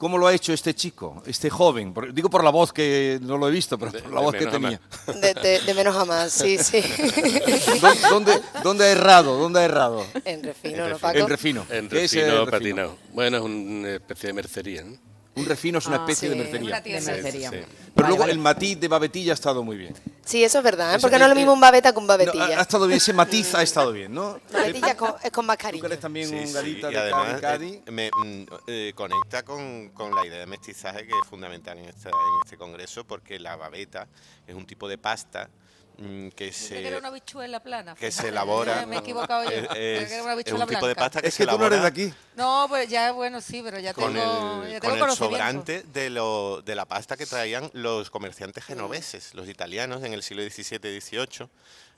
¿Cómo 0.05 0.19
lo 0.19 0.27
ha 0.27 0.33
hecho 0.35 0.53
este 0.53 0.75
chico, 0.75 1.23
este 1.25 1.49
joven? 1.49 1.91
Por- 1.91 2.13
digo 2.13 2.29
por 2.29 2.43
la 2.43 2.51
voz 2.51 2.71
que 2.71 3.17
no 3.23 3.39
lo 3.39 3.47
he 3.47 3.51
visto, 3.51 3.75
pero 3.79 3.91
por 3.91 4.11
la 4.13 4.19
de 4.19 4.25
voz 4.27 4.35
que 4.35 4.45
tenía. 4.45 4.79
De, 5.07 5.33
de- 5.33 5.59
de 5.61 5.73
menos 5.73 5.95
a 5.95 6.05
más, 6.05 6.31
sí, 6.31 6.59
sí. 6.59 6.79
¿Dó- 7.81 8.09
¿Dónde, 8.11 8.39
¿Dónde 8.61 8.85
ha 8.85 8.89
errado? 8.91 9.35
¿Dónde 9.39 9.61
ha 9.61 9.63
errado? 9.63 10.05
en 10.23 10.43
refino, 10.43 10.83
En 10.85 10.91
¿no. 10.91 10.97
Paco? 10.99 11.17
En 11.17 11.27
refino. 11.27 11.65
En 11.71 11.89
¿Qué 11.89 12.03
es 12.03 12.13
el 12.13 12.19
refino 12.21 12.45
refino? 12.45 12.51
patinado. 12.51 12.97
Bueno, 13.13 13.37
es 13.37 13.43
una 13.43 13.89
especie 13.95 14.27
de 14.27 14.33
mercería. 14.33 14.83
¿no? 14.83 14.95
Un 15.35 15.45
refino 15.45 15.79
es 15.79 15.85
una 15.87 15.97
Ah, 15.97 15.99
especie 15.99 16.29
de 16.29 16.35
sí. 16.35 16.41
mercería. 16.41 16.67
Una 16.69 16.81
tienda. 16.83 17.11
De 17.13 17.21
mercería. 17.21 17.49
Sí. 17.49 17.55
Pero 17.57 17.67
Vale, 17.95 18.07
luego 18.07 18.19
vale. 18.21 18.31
el 18.33 18.39
matiz 18.39 18.79
de 18.79 18.87
babetilla 18.87 19.33
ha 19.33 19.35
estado 19.35 19.63
muy 19.63 19.75
bien. 19.77 19.93
Sí, 20.23 20.43
eso 20.43 20.57
es 20.59 20.63
verdad, 20.63 20.95
¿eh? 20.95 20.97
Porque 20.99 21.15
que- 21.15 21.19
no 21.19 21.25
es 21.25 21.29
lo 21.29 21.35
mismo 21.35 21.51
un 21.53 21.59
babeta 21.59 21.91
que 21.91 21.99
un 21.99 22.07
No, 22.07 22.13
ha, 22.13 22.17
babetilla. 22.17 22.57
ha 22.59 22.61
estado 22.61 22.87
bien, 22.87 22.97
ese 22.97 23.13
matiz 23.13 23.53
ha 23.53 23.61
estado 23.61 23.91
bien, 23.91 24.13
¿no? 24.13 24.39
babetilla 24.51 24.87
es 24.91 24.95
con, 24.95 25.13
es 25.21 25.31
con 25.31 25.45
más 25.45 25.57
Tú 25.57 25.61
cariño. 25.63 25.81
que 25.81 25.87
eres 25.87 25.99
también 25.99 26.29
Sí, 26.29 26.35
un 26.35 26.47
sí, 26.47 26.53
gadita 26.53 26.89
y 26.89 26.93
de 26.93 26.99
además 26.99 27.41
Cádiz. 27.41 27.79
eh, 27.85 27.91
me 27.91 28.09
mm, 28.11 28.45
eh, 28.67 28.93
conecta 28.95 29.43
con, 29.43 29.89
con 29.89 30.15
la 30.15 30.25
idea 30.25 30.39
de 30.39 30.45
mestizaje 30.47 31.05
que 31.05 31.11
es 31.21 31.27
fundamental 31.29 31.77
en, 31.77 31.85
esta- 31.85 32.09
en 32.09 32.15
este 32.43 32.57
congreso 32.57 33.03
porque 33.05 33.37
la 33.37 33.55
babeta 33.57 34.07
es 34.47 34.55
un 34.55 34.65
tipo 34.65 34.87
de 34.87 34.97
pasta 34.97 35.49
que 35.95 36.45
Pensé 36.45 36.75
que 36.75 36.81
era 36.81 36.89
se, 36.91 36.97
una 36.99 37.07
habichuela 37.07 37.59
plana. 37.61 37.95
que 37.95 38.11
se 38.11 38.27
elabora. 38.29 38.81
ya 38.81 38.85
Me 38.87 38.97
he 38.97 38.99
equivocado 38.99 39.43
yo. 39.43 39.49
Es, 39.51 39.67
que 39.69 39.97
es- 40.03 40.11
era 40.11 40.23
una 40.23 40.31
es 40.31 40.35
habichuela 40.35 40.63
un 40.65 40.69
tipo 40.69 40.87
de 40.87 40.93
blanca. 40.93 40.99
pasta 41.09 41.21
que 41.21 41.27
Es 41.29 41.33
se 41.33 41.45
que 41.45 41.51
tú 41.51 41.57
no 41.57 41.67
eres 41.67 41.81
de 41.81 41.87
aquí. 41.87 42.13
No, 42.35 42.65
pues 42.69 42.89
ya, 42.89 43.11
bueno, 43.11 43.41
sí, 43.41 43.61
pero 43.63 43.79
ya 43.79 43.93
con 43.93 44.13
tengo, 44.13 44.63
el, 44.63 44.71
ya 44.71 44.79
con 44.79 44.89
tengo 44.89 44.93
el 44.95 44.99
conocimiento. 45.01 45.15
sobrante 45.37 45.83
de, 45.93 46.09
lo, 46.09 46.61
de 46.61 46.75
la 46.75 46.85
pasta 46.85 47.15
que 47.17 47.25
traían 47.25 47.69
los 47.73 48.09
comerciantes 48.09 48.63
genoveses, 48.65 49.33
los 49.33 49.47
italianos 49.49 50.03
en 50.03 50.13
el 50.13 50.21
siglo 50.23 50.43
XVII 50.43 50.95
y 50.95 51.01
XVIII, 51.01 51.47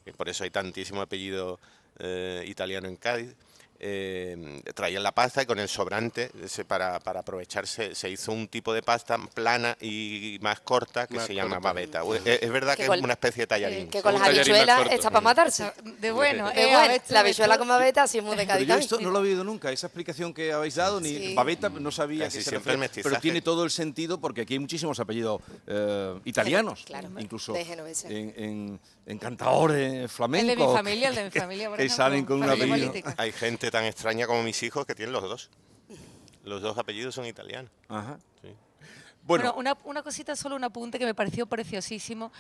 que 0.06 0.14
por 0.14 0.30
eso 0.30 0.44
hay 0.44 0.52
tantísimo 0.52 1.02
apellido 1.02 1.60
eh, 2.00 2.44
italiano 2.48 2.88
en 2.88 2.96
Cádiz. 2.98 3.34
Eh, 3.80 4.62
traían 4.74 5.04
la 5.04 5.12
pasta 5.12 5.44
y 5.44 5.46
con 5.46 5.60
el 5.60 5.68
sobrante 5.70 6.32
ese, 6.44 6.66
para, 6.66 7.00
para 7.00 7.20
aprovecharse 7.22 7.94
se 7.96 8.10
hizo 8.10 8.32
un 8.32 8.48
tipo 8.48 8.74
de 8.74 8.82
pasta 8.82 9.18
plana 9.34 9.78
y 9.82 10.38
más 10.42 10.60
corta 10.62 11.08
que 11.08 11.16
Más 11.16 11.26
se 11.28 11.36
llama 11.36 11.60
babeta. 11.60 12.02
Es, 12.26 12.42
es 12.42 12.52
verdad 12.52 12.76
Que 12.76 12.84
que, 12.84 12.88
con- 12.88 12.98
es 13.00 13.04
una 13.04 13.14
especie 13.14 13.44
de 13.44 13.48
tallarín. 13.48 13.90
Que 13.90 14.02
con 14.02 14.14
las 14.14 14.22
habichuelas 14.24 14.92
está 14.92 15.10
para 15.10 15.22
matarse. 15.22 15.72
De 16.00 16.12
bueno, 16.12 16.50
De 16.52 16.64
eh, 16.64 16.74
bueno, 16.76 16.94
la 17.10 17.20
habichuela 17.20 17.58
con 17.58 17.68
babeta 17.68 18.08
sí 18.08 18.18
es 18.20 18.24
muy 18.24 18.36
de 18.36 18.66
yo 18.66 18.76
esto 18.76 19.00
no 19.00 19.12
lo 19.12 19.20
he 19.20 19.22
oído 19.24 19.44
nunca, 19.44 19.72
esa 19.72 19.88
explicación 19.88 20.34
que 20.34 20.52
habéis 20.54 20.76
dado, 20.76 21.00
ni 21.00 21.10
Sí. 21.18 21.34
babeta 21.34 21.70
no 21.70 21.92
sabía 21.92 22.26
Casi 22.26 22.38
que 22.40 22.44
se 22.44 22.50
siempre 22.52 22.76
refería, 22.76 23.04
pero 23.04 23.20
tiene 23.22 23.42
todo 23.42 23.64
el 23.64 23.72
sentido 23.72 24.20
porque 24.20 24.42
aquí 24.42 24.54
hay 24.54 24.60
muchísimos 24.60 25.00
apellidos 25.00 25.42
eh, 25.68 26.20
italianos, 26.26 26.84
Claro, 26.86 27.10
incluso 27.20 27.54
de 27.54 27.62
en, 28.10 28.34
en, 28.38 28.80
en 29.06 29.18
cantaores 29.20 29.94
El 30.04 30.10
flamencos. 30.10 30.56
de 30.58 30.66
mi 30.68 30.74
familia, 30.74 31.10
el 31.10 31.16
de 31.16 31.24
mi 31.26 31.32
familia, 31.32 31.70
por 31.70 31.78
que 31.78 31.84
ejemplo, 31.86 32.04
salen 32.06 32.26
con 32.26 32.38
un 32.44 32.50
apellido. 32.50 32.88
política. 32.88 33.16
Hay 33.18 33.32
gente 33.32 33.67
tan 33.72 33.86
extraña 33.86 34.28
como 34.28 34.44
mis 34.44 34.62
hijos 34.64 34.86
que 34.86 34.96
tienen 34.96 35.14
los 35.14 35.24
dos. 35.24 35.50
Los 36.44 36.62
dos 36.62 36.78
apellidos 36.78 37.16
son 37.16 37.26
italianos. 37.26 37.72
Ajá. 37.90 38.18
Sí. 38.42 38.50
Bueno, 39.24 39.54
Bueno, 39.54 39.54
una, 39.56 39.78
una 39.84 40.04
cosita, 40.04 40.36
solo 40.36 40.56
un 40.56 40.64
apunte 40.64 40.98
que 40.98 41.06
me 41.06 41.14
pareció 41.14 41.46
preciosísimo. 41.46 42.32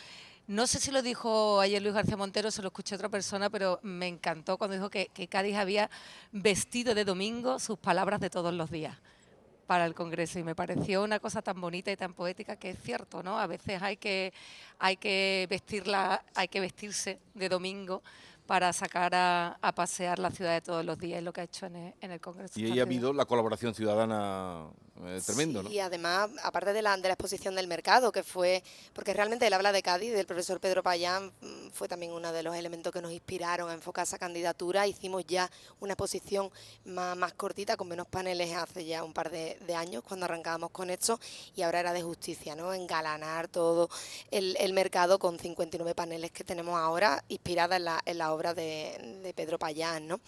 No 0.48 0.66
sé 0.66 0.80
si 0.80 0.92
lo 0.92 1.02
dijo 1.02 1.60
ayer 1.60 1.82
Luis 1.82 1.94
García 1.94 2.16
Montero, 2.16 2.50
se 2.52 2.62
lo 2.62 2.70
escuché 2.70 2.96
a 2.96 2.98
otra 2.98 3.10
persona, 3.10 3.50
pero 3.50 3.80
me 3.84 4.08
encantó 4.08 4.58
cuando 4.58 4.76
dijo 4.76 4.90
que, 4.90 5.08
que 5.14 5.28
Cádiz 5.28 5.58
había 5.58 5.90
vestido 6.32 6.96
de 6.96 7.04
domingo 7.04 7.60
sus 7.60 7.78
palabras 7.78 8.22
de 8.22 8.30
todos 8.30 8.54
los 8.54 8.72
días 8.72 8.98
para 9.68 9.86
el 9.86 9.94
Congreso 9.94 10.40
y 10.40 10.44
me 10.44 10.56
pareció 10.56 11.04
una 11.04 11.20
cosa 11.20 11.42
tan 11.42 11.60
bonita 11.60 11.92
y 11.92 11.98
tan 11.98 12.14
poética 12.14 12.56
que 12.56 12.70
es 12.70 12.80
cierto, 12.82 13.22
¿no? 13.22 13.38
A 13.38 13.48
veces 13.48 13.82
hay 13.82 13.98
que, 13.98 14.34
hay 14.80 14.96
que 14.96 15.46
vestirla, 15.50 16.24
hay 16.34 16.48
que 16.48 16.62
vestirse 16.62 17.20
de 17.34 17.50
domingo 17.50 18.02
para 18.48 18.74
sacar 18.74 19.14
a, 19.14 19.58
a 19.62 19.76
pasear 19.76 20.18
la 20.20 20.32
ciudad 20.32 20.54
de 20.54 20.62
todos 20.62 20.84
los 20.84 20.98
días, 20.98 21.20
es 21.20 21.24
lo 21.24 21.34
que 21.34 21.42
ha 21.42 21.44
hecho 21.44 21.66
en 21.68 21.76
el, 21.76 21.94
en 22.02 22.12
el 22.12 22.20
Congreso. 22.22 22.60
y 22.60 22.66
ahí 22.66 22.80
ha 22.80 22.84
habido 22.84 23.14
la 23.14 23.26
colaboración 23.26 23.76
ciudadana 23.76 24.68
eh, 25.06 25.22
tremendo. 25.26 25.64
Y 25.70 25.80
además, 25.80 26.30
aparte 26.44 26.74
de 26.74 26.82
la, 26.82 26.96
de 26.98 27.04
la 27.04 27.14
exposición 27.14 27.56
del 27.56 27.68
mercado, 27.68 28.12
que 28.12 28.24
fue, 28.24 28.64
porque 28.94 29.14
realmente 29.14 29.46
él 29.46 29.54
habla 29.54 29.72
de 29.72 29.84
Cádiz, 29.84 30.14
del 30.14 30.26
profesor 30.26 30.60
Pedro 30.60 30.82
Payán, 30.82 31.32
mm, 31.42 31.70
fue 31.72 31.88
también 31.88 32.12
uno 32.12 32.32
de 32.32 32.44
los 32.44 32.56
elementos 32.56 32.92
que 32.92 33.02
nos 33.02 33.12
inspiraron 33.12 33.70
a 33.70 33.74
enfocar 33.74 34.04
esa 34.04 34.18
candidatura. 34.18 34.88
Hicimos 34.88 35.26
ya 35.28 35.50
una 35.80 35.94
exposición 35.94 36.50
más, 36.86 37.16
más 37.16 37.34
cortita, 37.34 37.78
con 37.78 37.88
menos 37.88 38.08
paneles 38.08 38.56
hace 38.56 38.86
ya 38.86 39.04
un 39.04 39.14
par 39.14 39.30
de, 39.30 39.58
años, 39.76 40.04
cuando 40.04 40.26
arrancábamos 40.26 40.72
con 40.72 40.90
esto, 40.90 41.20
y 41.56 41.62
ahora 41.62 41.82
era 41.82 41.94
de 41.94 42.02
justicia, 42.02 42.56
¿no? 42.56 42.74
Engalanar 42.74 43.48
todo 43.48 43.90
el, 44.32 44.56
el 44.60 44.74
mercado 44.74 45.20
con 45.20 45.38
59 45.38 45.94
paneles 45.94 46.32
que 46.32 46.44
tenemos 46.44 46.76
ahora, 46.80 47.24
inspirada 47.28 47.76
en 47.76 47.86
la, 47.86 48.02
en 48.06 48.18
la 48.18 48.34
obra 48.34 48.54
de 48.56 49.34
Pedro 49.36 49.60
Payán, 49.60 50.08
¿no? 50.08 50.20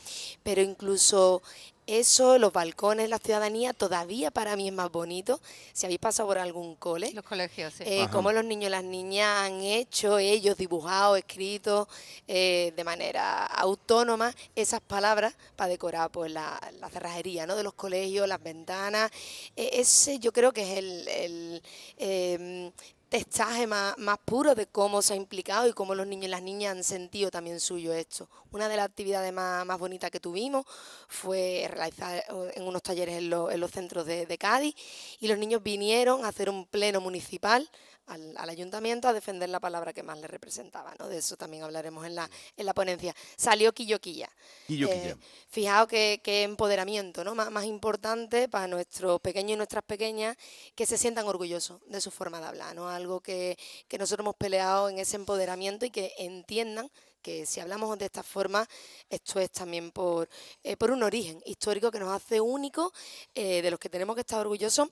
Pero 0.43 0.61
incluso 0.61 1.41
eso, 1.89 2.37
los 2.37 2.53
balcones, 2.53 3.09
la 3.09 3.17
ciudadanía, 3.17 3.73
todavía 3.73 4.31
para 4.31 4.55
mí 4.55 4.67
es 4.67 4.73
más 4.73 4.91
bonito. 4.91 5.39
Si 5.73 5.85
habéis 5.85 5.99
pasado 5.99 6.27
por 6.29 6.37
algún 6.37 6.75
cole, 6.75 7.11
Los 7.13 7.25
colegios, 7.25 7.73
sí. 7.73 7.83
eh, 7.85 8.07
cómo 8.11 8.31
los 8.31 8.45
niños 8.45 8.67
y 8.67 8.71
las 8.71 8.83
niñas 8.83 9.27
han 9.45 9.61
hecho, 9.61 10.19
ellos 10.19 10.55
dibujado, 10.57 11.15
escrito, 11.15 11.87
eh, 12.27 12.73
de 12.75 12.83
manera 12.83 13.45
autónoma, 13.45 14.33
esas 14.55 14.81
palabras 14.81 15.33
para 15.55 15.69
decorar 15.69 16.11
pues 16.11 16.31
la, 16.31 16.59
la 16.79 16.89
cerrajería 16.89 17.45
¿no? 17.47 17.55
de 17.55 17.63
los 17.63 17.73
colegios, 17.73 18.27
las 18.27 18.41
ventanas. 18.41 19.11
Eh, 19.55 19.69
ese 19.73 20.19
yo 20.19 20.31
creo 20.31 20.51
que 20.53 20.61
es 20.71 20.77
el, 20.77 21.07
el, 21.07 21.63
em, 21.97 22.71
testaje 23.09 23.67
más, 23.67 23.97
más 23.97 24.17
puro 24.23 24.55
de 24.55 24.67
cómo 24.67 25.01
se 25.01 25.13
ha 25.13 25.15
implicado 25.15 25.67
y 25.67 25.73
cómo 25.73 25.95
los 25.95 26.05
niños 26.07 26.25
y 26.25 26.29
las 26.29 26.41
niñas 26.43 26.77
han 26.77 26.83
sentido 26.83 27.31
también 27.31 27.59
suyo 27.59 27.93
esto. 27.93 28.29
Una 28.51 28.69
de 28.69 28.75
las 28.77 28.85
actividades 28.85 29.33
más, 29.33 29.65
más 29.65 29.79
bonitas 29.79 30.11
que 30.11 30.19
tuvimos 30.19 30.65
fue 31.07 31.67
realizar 31.71 32.17
eh, 32.17 32.23
en 32.55 32.63
unos 32.63 32.83
talleres 32.83 33.17
en, 33.17 33.29
los- 33.29 33.51
en 33.51 33.59
los 33.59 33.71
centros 33.71 34.05
de 34.05 34.37
Cádiz 34.37 34.75
y 35.19 35.27
los 35.27 35.37
niños 35.37 35.63
vinieron 35.63 36.23
a 36.23 36.29
hacer 36.29 36.49
un 36.49 36.65
pleno 36.65 37.01
municipal 37.01 37.69
al, 38.09 38.35
al 38.37 38.49
ayuntamiento 38.49 39.07
a 39.07 39.13
defender 39.13 39.49
la 39.49 39.59
palabra 39.59 39.93
que 39.93 40.03
más 40.03 40.19
les 40.19 40.29
representaba. 40.29 40.93
¿no? 40.99 41.07
De 41.07 41.17
eso 41.17 41.37
también 41.37 41.63
hablaremos 41.63 42.05
en 42.05 42.15
la, 42.15 42.29
en 42.57 42.65
la 42.65 42.73
ponencia. 42.73 43.15
Salió 43.37 43.73
Quilloquilla. 43.73 44.29
Quilloquilla. 44.67 45.11
Eh, 45.11 45.15
fijaos 45.49 45.87
qué, 45.87 46.43
empoderamiento 46.43 47.23
¿no? 47.23 47.35
más, 47.35 47.51
más 47.51 47.65
importante 47.65 48.49
para 48.49 48.67
nuestros 48.67 49.19
pequeños 49.21 49.53
y 49.53 49.57
nuestras 49.57 49.83
pequeñas 49.83 50.37
que 50.75 50.85
se 50.85 50.97
sientan 50.97 51.27
orgullosos 51.27 51.81
de 51.87 52.01
su 52.01 52.11
forma 52.11 52.39
de 52.39 52.47
hablar. 52.47 52.75
¿no? 52.75 52.89
Algo 52.89 53.19
que, 53.21 53.57
que 53.87 53.97
nosotros 53.97 54.23
hemos 54.23 54.35
peleado 54.35 54.89
en 54.89 54.99
ese 54.99 55.15
empoderamiento 55.15 55.85
y 55.85 55.91
que 55.91 56.13
entiendan 56.17 56.89
que 57.21 57.45
si 57.45 57.59
hablamos 57.59 57.97
de 57.97 58.05
esta 58.05 58.23
forma, 58.23 58.67
esto 59.09 59.39
es 59.39 59.51
también 59.51 59.91
por, 59.91 60.29
eh, 60.63 60.77
por 60.77 60.91
un 60.91 61.03
origen 61.03 61.41
histórico 61.45 61.91
que 61.91 61.99
nos 61.99 62.13
hace 62.13 62.39
únicos, 62.39 62.91
eh, 63.35 63.61
de 63.61 63.71
los 63.71 63.79
que 63.79 63.89
tenemos 63.89 64.15
que 64.15 64.21
estar 64.21 64.39
orgullosos 64.39 64.89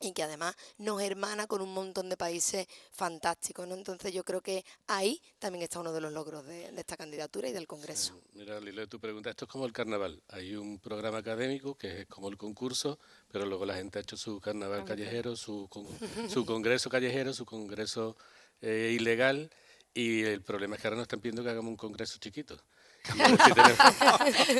y 0.00 0.12
que 0.12 0.22
además 0.22 0.54
nos 0.78 1.00
hermana 1.02 1.46
con 1.46 1.60
un 1.62 1.72
montón 1.72 2.08
de 2.08 2.16
países 2.16 2.66
fantásticos. 2.92 3.66
¿no? 3.66 3.74
Entonces 3.74 4.12
yo 4.12 4.24
creo 4.24 4.40
que 4.40 4.64
ahí 4.86 5.20
también 5.38 5.62
está 5.62 5.80
uno 5.80 5.92
de 5.92 6.00
los 6.00 6.12
logros 6.12 6.44
de, 6.46 6.70
de 6.72 6.80
esta 6.80 6.96
candidatura 6.96 7.48
y 7.48 7.52
del 7.52 7.66
Congreso. 7.66 8.20
Mira, 8.34 8.60
Lilo, 8.60 8.86
tu 8.88 9.00
pregunta, 9.00 9.30
esto 9.30 9.46
es 9.46 9.50
como 9.50 9.64
el 9.66 9.72
carnaval. 9.72 10.22
Hay 10.28 10.54
un 10.54 10.78
programa 10.78 11.18
académico 11.18 11.76
que 11.76 12.02
es 12.02 12.06
como 12.06 12.28
el 12.28 12.36
concurso, 12.36 12.98
pero 13.30 13.46
luego 13.46 13.64
la 13.64 13.74
gente 13.74 13.98
ha 13.98 14.02
hecho 14.02 14.16
su 14.16 14.40
carnaval 14.40 14.84
callejero, 14.84 15.36
su, 15.36 15.66
con- 15.68 15.86
su 16.30 16.44
congreso 16.44 16.90
callejero, 16.90 17.32
su 17.32 17.44
congreso 17.46 18.16
eh, 18.60 18.92
ilegal, 18.98 19.50
y 19.94 20.22
el 20.24 20.42
problema 20.42 20.76
es 20.76 20.82
que 20.82 20.88
ahora 20.88 20.96
nos 20.96 21.04
están 21.04 21.20
pidiendo 21.20 21.42
que 21.42 21.48
hagamos 21.50 21.70
un 21.70 21.76
congreso 21.76 22.18
chiquito. 22.18 22.56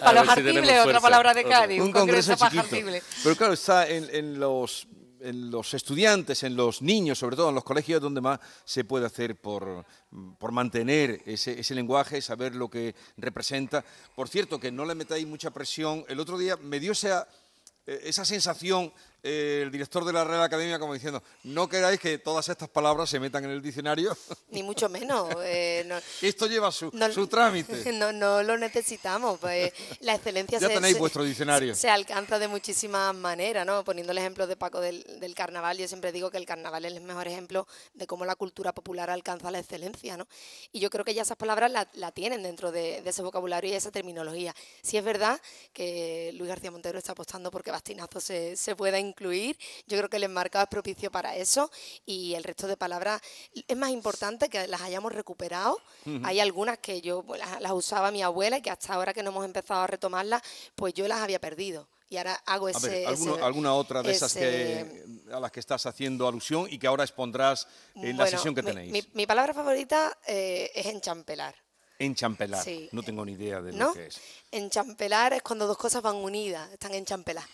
Para 0.00 0.21
los 0.23 0.28
artibles, 0.28 0.81
otra 0.85 1.00
palabra 1.00 1.35
de 1.35 1.45
Cádiz. 1.45 1.81
Un 1.81 1.93
congreso 1.93 2.35
chiquito. 2.37 2.69
Pero 3.23 3.37
claro, 3.37 3.52
está 3.52 3.88
en, 3.88 4.38
los 4.38 4.87
en 5.26 5.50
los 5.50 5.75
estudiantes, 5.75 6.42
en 6.42 6.56
los 6.56 6.83
niños, 6.83 7.18
sobre 7.18 7.37
todo 7.37 7.49
en 7.49 7.54
los 7.54 7.64
colegios, 7.64 8.00
donde 8.00 8.21
más 8.21 8.38
se 8.64 8.85
puede 8.85 9.06
hacer 9.06 9.37
por, 9.37 9.85
por 10.38 10.52
mantener 10.52 11.23
ese, 11.26 11.59
ese, 11.59 11.75
lenguaje, 11.75 12.23
saber 12.23 12.54
lo 12.54 12.71
que 12.71 12.95
representa. 13.16 13.85
Por 14.14 14.28
cierto, 14.28 14.61
que 14.61 14.71
no 14.71 14.85
le 14.85 14.95
metáis 14.95 15.26
mucha 15.26 15.50
presión. 15.50 16.04
El 16.09 16.21
otro 16.21 16.38
día 16.38 16.56
me 16.56 16.80
dio 16.80 16.92
esa, 16.92 17.28
eh, 17.87 18.00
esa 18.04 18.25
sensación 18.25 18.92
eh, 19.23 19.62
el 19.62 19.73
director 19.73 20.04
de 20.04 20.12
la 20.12 20.23
Real 20.23 20.42
Academia 20.42 20.78
como 20.78 20.94
diciendo, 20.94 21.23
no 21.44 21.68
queráis 21.68 21.99
que 21.99 22.18
todas 22.18 22.49
estas 22.49 22.68
palabras 22.68 23.11
se 23.11 23.18
metan 23.18 23.44
en 23.44 23.50
el 23.50 23.62
diccionario. 23.62 24.16
Ni 24.50 24.62
mucho 24.62 24.88
menos. 24.88 25.35
Eh, 25.42 25.88
Esto 26.23 26.46
lleva 26.46 26.70
su, 26.70 26.90
su, 27.12 27.26
trámite. 27.26 27.92
No, 27.96 28.12
no 28.12 28.42
lo 28.42 28.58
necesitamos. 28.58 29.38
Pues, 29.40 29.73
la 30.00 30.14
excelencia 30.14 30.58
ya 30.61 30.68
tenéis 30.68 30.99
vuestro 30.99 31.25
diccionario. 31.25 31.75
Se, 31.75 31.88
alcanza 31.88 32.38
de 32.38 32.46
muchísimas 32.46 33.14
maneras, 33.14 33.66
¿no? 33.66 33.82
Poniendo 33.85 34.12
el 34.12 34.18
ejemplo 34.18 34.46
de 34.46 34.56
Paco 34.56 34.80
del, 34.80 35.04
carnaval, 35.35 35.78
yo 35.78 35.88
siempre 35.88 36.12
digo 36.12 36.30
que 36.30 36.38
el 36.38 36.46
carnaval 36.46 36.85
es 36.85 36.92
el 36.92 37.00
mejor 37.00 37.26
ejemplo 37.26 37.66
de 37.94 38.06
cómo 38.06 38.25
la 38.25 38.37
cultura 38.37 38.73
popular 38.73 39.11
alcanza 39.11 39.50
la 39.50 39.58
excelencia, 39.58 40.16
¿no? 40.16 40.28
Y 40.73 40.80
yo 40.80 40.88
creo 40.90 41.04
que 41.04 41.14
ya 41.14 41.23
esas 41.23 41.37
palabras 41.37 41.73
la, 41.92 42.12
tienen 42.12 42.42
dentro 42.42 42.70
de, 42.70 43.02
ese 43.04 43.23
vocabulario 43.23 43.70
y 43.70 43.75
esa 43.75 43.90
terminología. 43.90 44.54
Si 44.82 44.96
es 44.96 45.04
verdad 45.04 45.40
que 45.73 46.32
Luis 46.35 46.49
García 46.49 46.70
Montero 46.70 46.99
está 46.99 47.12
apostando 47.12 47.50
porque 47.50 47.70
Bastinazo 47.70 48.20
se, 48.20 48.56
se 48.56 48.76
pueda 48.76 48.99
incluir. 49.07 49.57
Yo 49.87 49.97
creo 49.99 50.09
que 50.09 50.17
el 50.17 50.25
enmarcado 50.25 50.65
es 50.65 50.69
propicio 50.69 51.11
para 51.11 51.37
eso 51.37 51.71
y 52.05 52.35
el 52.35 52.45
resto 52.45 52.67
de 52.67 52.77
palabras 52.77 53.21
es 53.67 53.77
más 53.77 53.91
importante 53.91 54.49
que 54.49 54.67
las 54.69 54.83
hayamos 54.83 55.13
recuperado. 55.13 55.81
Hay 56.25 56.41
algunas 56.41 56.79
que 56.79 57.01
yo 57.01 57.23
pues, 57.23 57.41
las, 57.61 57.73
usaba 57.73 58.11
mi 58.11 58.23
abuela 58.23 58.59
y 58.59 58.63
que 58.63 58.71
hasta 58.71 58.95
ahora 58.95 59.13
que 59.13 59.23
no 59.23 59.31
hemos 59.31 59.45
empezado 59.45 59.83
a 59.83 59.87
retomarlas, 59.87 60.43
pues 60.75 60.95
yo 60.95 61.09
las 61.09 61.21
había 61.21 61.41
perdido. 61.41 61.89
Y 62.09 62.19
ahora 62.19 62.41
hago 62.47 62.69
ese... 62.69 63.05
¿Alguna 63.07 63.75
otra 63.75 64.03
de 64.03 64.13
esas 64.13 64.33
que, 64.33 65.05
a 65.33 65.41
las 65.41 65.51
que 65.51 65.61
estás 65.61 65.87
haciendo 65.87 66.29
alusión 66.29 66.69
y 66.71 66.79
que 66.79 66.87
ahora 66.87 67.03
expondrás 67.03 67.67
en 67.95 68.17
la 68.17 68.27
sesión 68.27 68.55
que 68.55 68.63
tenéis? 68.63 69.09
Mi, 69.13 69.27
palabra 69.27 69.53
favorita 69.53 70.17
eh, 70.27 70.71
es 70.75 70.87
enchampelar. 70.87 71.55
Enchampelar, 71.99 72.65
no 72.93 73.03
tengo 73.03 73.25
ni 73.25 73.33
idea 73.33 73.63
de 73.63 73.73
lo 73.73 73.93
que 73.93 74.07
es. 74.07 74.21
Enchampelar 74.51 75.33
es 75.33 75.43
cuando 75.43 75.67
dos 75.67 75.79
cosas 75.79 76.03
van 76.03 76.17
unidas, 76.17 76.71
están 76.73 76.95
enchampeladas. 76.95 77.49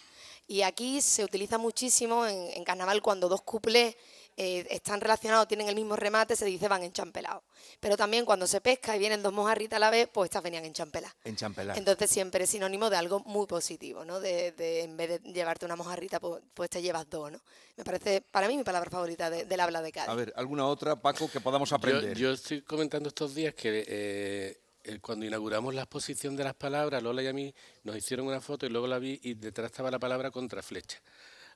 Y 0.47 0.63
aquí 0.63 1.01
se 1.01 1.25
utiliza 1.25 1.59
muchísimo 1.59 2.27
en, 2.27 2.65
carnaval 2.65 3.01
cuando 3.01 3.29
dos 3.29 3.43
cuplés 3.43 3.97
eh, 4.37 4.67
están 4.71 5.01
relacionados, 5.01 5.47
tienen 5.47 5.69
el 5.69 5.75
mismo 5.75 5.95
remate, 5.95 6.37
se 6.37 6.45
dice 6.47 6.69
van 6.69 6.83
enchampelados. 6.83 7.43
Pero 7.81 7.97
también 7.97 8.25
cuando 8.25 8.47
se 8.47 8.61
pesca 8.61 8.97
y 8.97 8.99
vienen 8.99 9.23
dos 9.23 9.33
mojarritas 9.33 9.77
a 9.77 9.81
la 9.81 9.91
vez, 9.91 10.09
pues 10.13 10.29
estas 10.29 10.43
venían 10.43 10.65
enchampeladas. 10.65 11.15
Enchampeladas. 11.25 11.79
Entonces 11.79 12.11
siempre 12.11 12.45
es 12.45 12.51
sinónimo 12.51 12.91
de 12.91 12.97
algo 12.97 13.21
muy 13.21 13.47
positivo, 13.47 14.05
¿no? 14.05 14.21
De, 14.21 14.55
en 14.83 14.97
vez 14.97 15.23
de 15.23 15.33
llevarte 15.33 15.65
una 15.67 15.77
mojarrita, 15.77 16.19
pues, 16.19 16.43
pues, 16.55 16.71
te 16.71 16.83
llevas 16.83 17.09
dos, 17.09 17.31
¿no? 17.31 17.41
Me 17.77 17.85
parece, 17.85 18.21
para 18.21 18.49
mí, 18.49 18.57
mi 18.57 18.65
palabra 18.65 18.91
favorita 18.91 19.31
del 19.31 19.61
habla 19.61 19.81
de 19.81 19.93
Cádiz. 19.93 20.09
A 20.09 20.15
ver, 20.15 20.33
¿alguna 20.37 20.67
otra, 20.67 20.97
Paco, 20.97 21.31
que 21.31 21.41
podamos 21.41 21.73
aprender? 21.73 22.17
Yo, 22.17 22.33
estoy 22.33 22.63
comentando 22.63 23.09
estos 23.09 23.35
días 23.35 23.55
que... 23.55 23.85
Eh, 23.87 24.62
cuando 25.01 25.27
inauguramos 25.27 25.75
la 25.75 25.83
exposición 25.83 26.37
de 26.37 26.45
las 26.45 26.55
palabras, 26.55 27.03
Lola 27.03 27.23
y 27.23 27.27
a 27.27 27.33
mí 27.33 27.55
nos 27.85 27.97
hicieron 27.97 28.27
una 28.27 28.41
foto 28.41 28.67
y 28.67 28.69
luego 28.69 28.87
la 28.87 28.99
vi 28.99 29.21
y 29.23 29.35
detrás 29.35 29.71
estaba 29.71 29.91
la 29.91 29.99
palabra 29.99 30.31
contraflecha. 30.31 31.01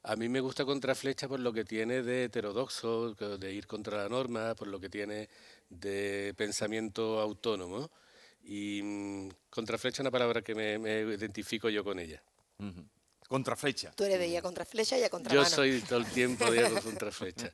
A 0.02 0.14
mí 0.14 0.28
me 0.28 0.40
gusta 0.40 0.64
contraflecha 0.64 1.26
por 1.26 1.40
lo 1.40 1.52
que 1.52 1.64
tiene 1.64 2.02
de 2.02 2.24
heterodoxo, 2.24 3.14
de 3.14 3.52
ir 3.52 3.66
contra 3.66 4.04
la 4.04 4.08
norma, 4.08 4.54
por 4.54 4.68
lo 4.68 4.78
que 4.78 4.88
tiene 4.88 5.28
de 5.68 6.32
pensamiento 6.36 7.20
autónomo. 7.20 7.90
Y 8.44 8.80
mm, 8.82 9.28
contraflecha 9.50 9.96
es 9.96 10.00
una 10.00 10.12
palabra 10.12 10.42
que 10.42 10.54
me, 10.54 11.14
identifico 11.14 11.68
yo 11.68 11.82
con 11.82 11.98
ella. 11.98 12.22
Contraflecha. 13.26 13.90
Tú 13.96 14.04
eres 14.04 14.20
de 14.20 14.26
ella 14.26 14.42
contraflecha 14.42 14.96
y 14.96 15.00
ella 15.00 15.10
contra 15.10 15.34
Yo 15.34 15.44
soy 15.44 15.80
todo 15.80 15.98
el 15.98 16.06
tiempo 16.06 16.48
de 16.50 16.60
ella 16.60 16.80
contraflecha. 16.82 17.52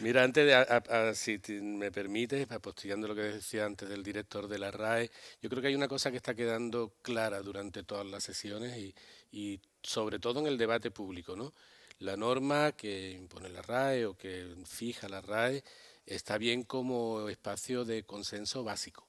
Mira, 0.00 0.22
antes 0.22 0.46
de, 0.46 1.14
si 1.14 1.60
me 1.60 1.90
permites, 1.90 2.50
apostillando 2.50 3.08
lo 3.08 3.14
que 3.14 3.22
decía 3.22 3.64
antes 3.64 3.88
del 3.88 4.02
director 4.02 4.46
de 4.48 4.58
la 4.58 4.70
RAE, 4.70 5.10
yo 5.40 5.48
creo 5.50 5.60
que 5.60 5.68
hay 5.68 5.74
una 5.74 5.88
cosa 5.88 6.10
que 6.10 6.16
está 6.16 6.34
quedando 6.34 6.94
clara 7.02 7.40
durante 7.42 7.82
todas 7.82 8.06
las 8.06 8.22
sesiones 8.22 8.76
y, 8.76 8.94
y 9.32 9.60
sobre 9.82 10.18
todo 10.18 10.40
en 10.40 10.46
el 10.46 10.58
debate 10.58 10.90
público, 10.90 11.36
¿no? 11.36 11.52
La 11.98 12.16
norma 12.16 12.72
que 12.72 13.10
impone 13.12 13.48
la 13.48 13.62
RAE 13.62 14.06
o 14.06 14.16
que 14.16 14.54
fija 14.66 15.08
la 15.08 15.20
RAE 15.20 15.62
está 16.06 16.38
bien 16.38 16.64
como 16.64 17.28
espacio 17.28 17.84
de 17.84 18.04
consenso 18.04 18.64
básico, 18.64 19.08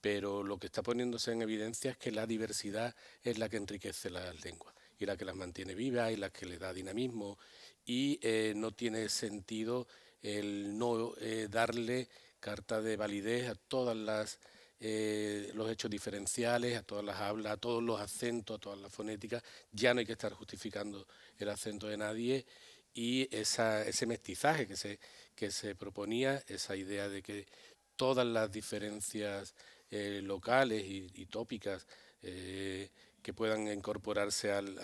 pero 0.00 0.42
lo 0.42 0.58
que 0.58 0.66
está 0.66 0.82
poniéndose 0.82 1.32
en 1.32 1.42
evidencia 1.42 1.92
es 1.92 1.96
que 1.96 2.10
la 2.10 2.26
diversidad 2.26 2.94
es 3.22 3.38
la 3.38 3.48
que 3.48 3.58
enriquece 3.58 4.10
las 4.10 4.44
lenguas 4.44 4.74
y 4.98 5.06
la 5.06 5.16
que 5.16 5.24
las 5.24 5.36
mantiene 5.36 5.74
vivas 5.74 6.12
y 6.12 6.16
la 6.16 6.30
que 6.30 6.46
le 6.46 6.58
da 6.58 6.72
dinamismo 6.72 7.38
y 7.84 8.18
eh, 8.22 8.52
no 8.56 8.72
tiene 8.72 9.08
sentido 9.08 9.86
el 10.22 10.78
no 10.78 11.14
eh, 11.20 11.48
darle 11.50 12.08
carta 12.40 12.80
de 12.80 12.96
validez 12.96 13.48
a 13.48 13.54
todas 13.54 13.96
las 13.96 14.38
eh, 14.84 15.52
los 15.54 15.70
hechos 15.70 15.88
diferenciales, 15.90 16.76
a 16.76 16.82
todas 16.82 17.04
las 17.04 17.20
hablas, 17.20 17.52
a 17.52 17.56
todos 17.56 17.82
los 17.82 18.00
acentos, 18.00 18.56
a 18.56 18.60
todas 18.60 18.80
las 18.80 18.92
fonéticas, 18.92 19.40
ya 19.70 19.94
no 19.94 20.00
hay 20.00 20.06
que 20.06 20.12
estar 20.12 20.32
justificando 20.32 21.06
el 21.38 21.48
acento 21.48 21.86
de 21.86 21.96
nadie. 21.96 22.44
Y 22.92 23.28
ese 23.30 24.06
mestizaje 24.06 24.66
que 24.66 24.76
se, 24.76 24.98
que 25.36 25.52
se 25.52 25.76
proponía, 25.76 26.42
esa 26.48 26.74
idea 26.74 27.08
de 27.08 27.22
que 27.22 27.46
todas 27.94 28.26
las 28.26 28.50
diferencias 28.50 29.54
locales 29.90 30.84
y, 30.84 31.26
tópicas 31.26 31.86
que 32.20 33.32
puedan 33.34 33.68
incorporarse 33.68 34.50
al, 34.50 34.78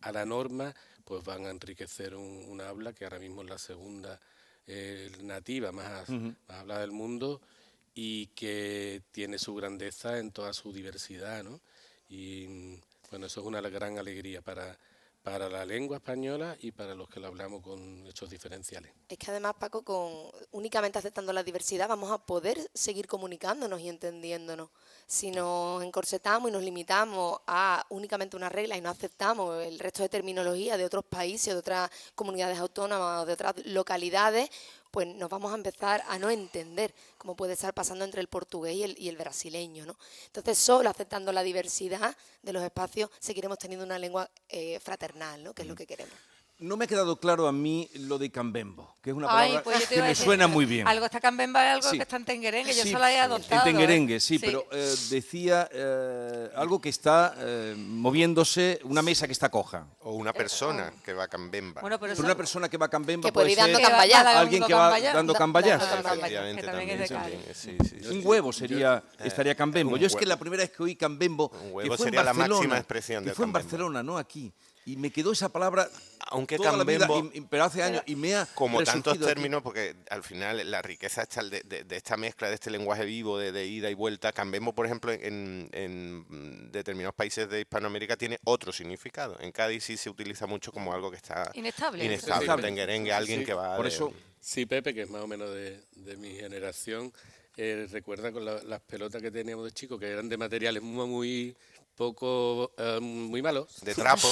a 0.00 0.12
la 0.12 0.24
norma, 0.24 0.74
pues 1.04 1.24
van 1.24 1.46
a 1.46 1.50
enriquecer 1.50 2.14
un, 2.14 2.60
habla 2.60 2.92
que 2.92 3.04
ahora 3.04 3.18
mismo 3.18 3.42
es 3.42 3.48
la 3.48 3.58
segunda 3.58 4.20
eh, 4.66 5.10
nativa 5.22 5.72
más, 5.72 6.08
hablada 6.48 6.80
del 6.80 6.92
mundo 6.92 7.40
y 7.94 8.26
que 8.28 9.02
tiene 9.10 9.38
su 9.38 9.54
grandeza 9.54 10.18
en 10.18 10.30
toda 10.30 10.52
su 10.52 10.72
diversidad, 10.72 11.44
¿no? 11.44 11.60
Y 12.08 12.78
bueno, 13.10 13.26
eso 13.26 13.40
es 13.40 13.46
una 13.46 13.60
gran 13.60 13.98
alegría 13.98 14.42
para, 14.42 14.78
para 15.26 15.48
la 15.48 15.64
lengua 15.64 15.96
española 15.96 16.56
y 16.60 16.70
para 16.70 16.94
los 16.94 17.08
que 17.08 17.18
la 17.18 17.26
hablamos 17.26 17.60
con 17.60 18.06
hechos 18.06 18.30
diferenciales. 18.30 18.92
Es 19.08 19.18
que 19.18 19.32
además, 19.32 19.54
Paco, 19.58 19.82
con 19.82 20.30
únicamente 20.52 21.00
aceptando 21.00 21.32
la 21.32 21.42
diversidad 21.42 21.88
vamos 21.88 22.12
a 22.12 22.18
poder 22.18 22.70
seguir 22.72 23.08
comunicándonos 23.08 23.80
y 23.80 23.88
entendiéndonos. 23.88 24.70
Si 25.04 25.32
nos 25.32 25.82
encorsetamos 25.82 26.48
y 26.48 26.52
nos 26.52 26.62
limitamos 26.62 27.40
a 27.48 27.84
únicamente 27.88 28.36
una 28.36 28.48
regla 28.48 28.76
y 28.76 28.80
no 28.80 28.88
aceptamos 28.88 29.64
el 29.64 29.80
resto 29.80 30.04
de 30.04 30.08
terminología 30.08 30.76
de 30.76 30.84
otros 30.84 31.04
países, 31.04 31.54
de 31.54 31.58
otras 31.58 31.90
comunidades 32.14 32.60
autónomas 32.60 33.24
o 33.24 33.26
de 33.26 33.32
otras 33.32 33.66
localidades, 33.66 34.48
pues 34.90 35.06
nos 35.06 35.28
vamos 35.28 35.52
a 35.52 35.56
empezar 35.56 36.02
a 36.08 36.18
no 36.18 36.30
entender, 36.30 36.94
como 37.18 37.36
puede 37.36 37.54
estar 37.54 37.74
pasando 37.74 38.04
entre 38.04 38.20
el 38.20 38.28
portugués 38.28 38.76
y 38.76 39.08
el, 39.08 39.16
brasileño. 39.16 39.86
¿no? 39.86 39.96
Entonces, 40.26 40.58
solo 40.58 40.90
aceptando 40.90 41.32
la 41.32 41.42
diversidad 41.42 42.16
de 42.42 42.52
los 42.52 42.62
espacios, 42.62 43.10
seguiremos 43.18 43.58
teniendo 43.58 43.84
una 43.84 43.98
lengua 43.98 44.30
eh, 44.48 44.78
fraternal, 44.80 45.42
¿no? 45.42 45.54
que 45.54 45.62
es 45.62 45.68
lo 45.68 45.74
que 45.74 45.86
queremos. 45.86 46.14
No 46.58 46.78
me 46.78 46.86
ha 46.86 46.88
quedado 46.88 47.20
claro 47.20 47.48
a 47.48 47.52
mí 47.52 47.86
lo 47.96 48.16
de 48.16 48.30
cambembo, 48.30 48.96
que 49.02 49.10
es 49.10 49.16
una 49.16 49.26
palabra 49.26 49.62
pues 49.62 49.86
que 49.88 50.00
me 50.00 50.14
suena 50.14 50.46
muy 50.46 50.64
bien. 50.64 50.88
Algo 50.88 51.04
está 51.04 51.20
cambembo 51.20 51.58
es 51.58 51.66
algo 51.66 51.90
que 51.90 51.98
está 51.98 52.16
en 52.16 52.24
tenguerengue, 52.24 52.74
yo 52.74 52.84
solo 52.84 53.06
he 53.06 53.20
adoptado. 53.20 53.60
En 53.60 53.74
tenguerengue, 53.74 54.20
sí, 54.20 54.38
pero 54.38 54.66
eh, 54.72 54.94
decía 55.10 55.68
eh, 55.70 56.48
algo 56.56 56.80
que 56.80 56.88
está 56.88 57.34
eh, 57.36 57.74
moviéndose, 57.76 58.80
una 58.84 59.02
mesa 59.02 59.26
que 59.26 59.34
está 59.34 59.50
coja. 59.50 59.86
O 60.00 60.12
una 60.12 60.32
persona 60.32 60.94
que 61.04 61.12
va 61.12 61.24
a 61.24 61.28
cambemba. 61.28 61.82
Bueno, 61.82 62.00
pero, 62.00 62.14
una 62.20 62.34
persona 62.34 62.70
que 62.70 62.78
va 62.78 62.86
a 62.86 62.90
cambemba 62.90 63.28
que 63.28 63.32
puede, 63.34 63.52
ir 63.52 63.58
dando 63.58 63.78
cambayas. 63.78 64.26
alguien 64.26 64.64
que 64.64 64.72
va 64.72 64.98
dando 64.98 65.34
cambayas. 65.34 65.82
Efectivamente, 65.82 66.62
también. 66.62 67.04
Un 68.12 68.22
huevo 68.24 68.50
sería, 68.50 69.04
estaría 69.22 69.54
cambembo. 69.54 69.98
Yo 69.98 70.06
es 70.06 70.16
que 70.16 70.24
la 70.24 70.38
primera 70.38 70.62
vez 70.62 70.70
que 70.70 70.82
oí 70.82 70.96
cambembo, 70.96 71.52
un 71.64 71.74
huevo 71.74 71.98
sería 71.98 72.24
la 72.24 72.32
máxima 72.32 72.78
expresión 72.78 73.26
de 73.26 73.34
fue 73.34 73.44
en 73.44 73.52
Barcelona, 73.52 74.02
no 74.02 74.16
aquí 74.16 74.50
y 74.86 74.96
me 74.96 75.10
quedó 75.10 75.32
esa 75.32 75.48
palabra 75.50 75.90
aunque 76.28 76.56
toda 76.56 76.70
Cambembo, 76.70 77.30
pero 77.50 77.64
hace 77.64 77.82
años 77.82 78.02
y 78.06 78.16
me 78.16 78.34
ha 78.36 78.46
como 78.46 78.82
tantos 78.82 79.18
términos 79.18 79.62
porque 79.62 79.96
al 80.10 80.22
final 80.22 80.70
la 80.70 80.80
riqueza 80.80 81.22
está 81.22 81.42
de, 81.42 81.62
de, 81.62 81.96
esta 81.96 82.16
mezcla 82.16 82.48
de 82.48 82.54
este 82.54 82.70
lenguaje 82.70 83.04
vivo 83.04 83.38
de, 83.38 83.66
ida 83.66 83.90
y 83.90 83.94
vuelta. 83.94 84.32
Cambembo 84.32 84.72
por 84.72 84.86
ejemplo 84.86 85.12
en, 85.12 85.68
en, 85.72 86.70
determinados 86.72 87.14
países 87.14 87.48
de 87.48 87.60
Hispanoamérica 87.60 88.16
tiene 88.16 88.38
otro 88.44 88.72
significado. 88.72 89.36
En 89.40 89.52
Cádiz 89.52 89.84
sí 89.84 89.96
se 89.96 90.08
utiliza 90.08 90.46
mucho 90.46 90.72
como 90.72 90.92
algo 90.92 91.10
que 91.10 91.16
está 91.16 91.50
inestable. 91.54 92.04
inestable, 92.04 92.62
tenguerengue 92.62 93.12
alguien 93.12 93.44
que 93.44 93.54
va 93.54 93.76
por 93.76 93.86
eso 93.86 94.12
sí 94.40 94.66
Pepe 94.66 94.94
que 94.94 95.02
es 95.02 95.10
más 95.10 95.22
o 95.22 95.26
menos 95.26 95.50
de, 95.52 96.16
mi 96.16 96.30
generación 96.30 97.12
eh, 97.56 97.88
recuerda 97.90 98.30
con 98.30 98.44
las 98.44 98.80
pelotas 98.82 99.20
que 99.20 99.30
teníamos 99.30 99.64
de 99.64 99.72
chicos 99.72 99.98
que 99.98 100.08
eran 100.08 100.28
de 100.28 100.36
materiales 100.36 100.82
muy, 100.82 101.06
muy 101.06 101.56
poco 101.96 102.72
eh, 102.76 103.00
muy 103.00 103.42
malos. 103.42 103.68
De 103.82 103.94
trapo. 103.94 104.28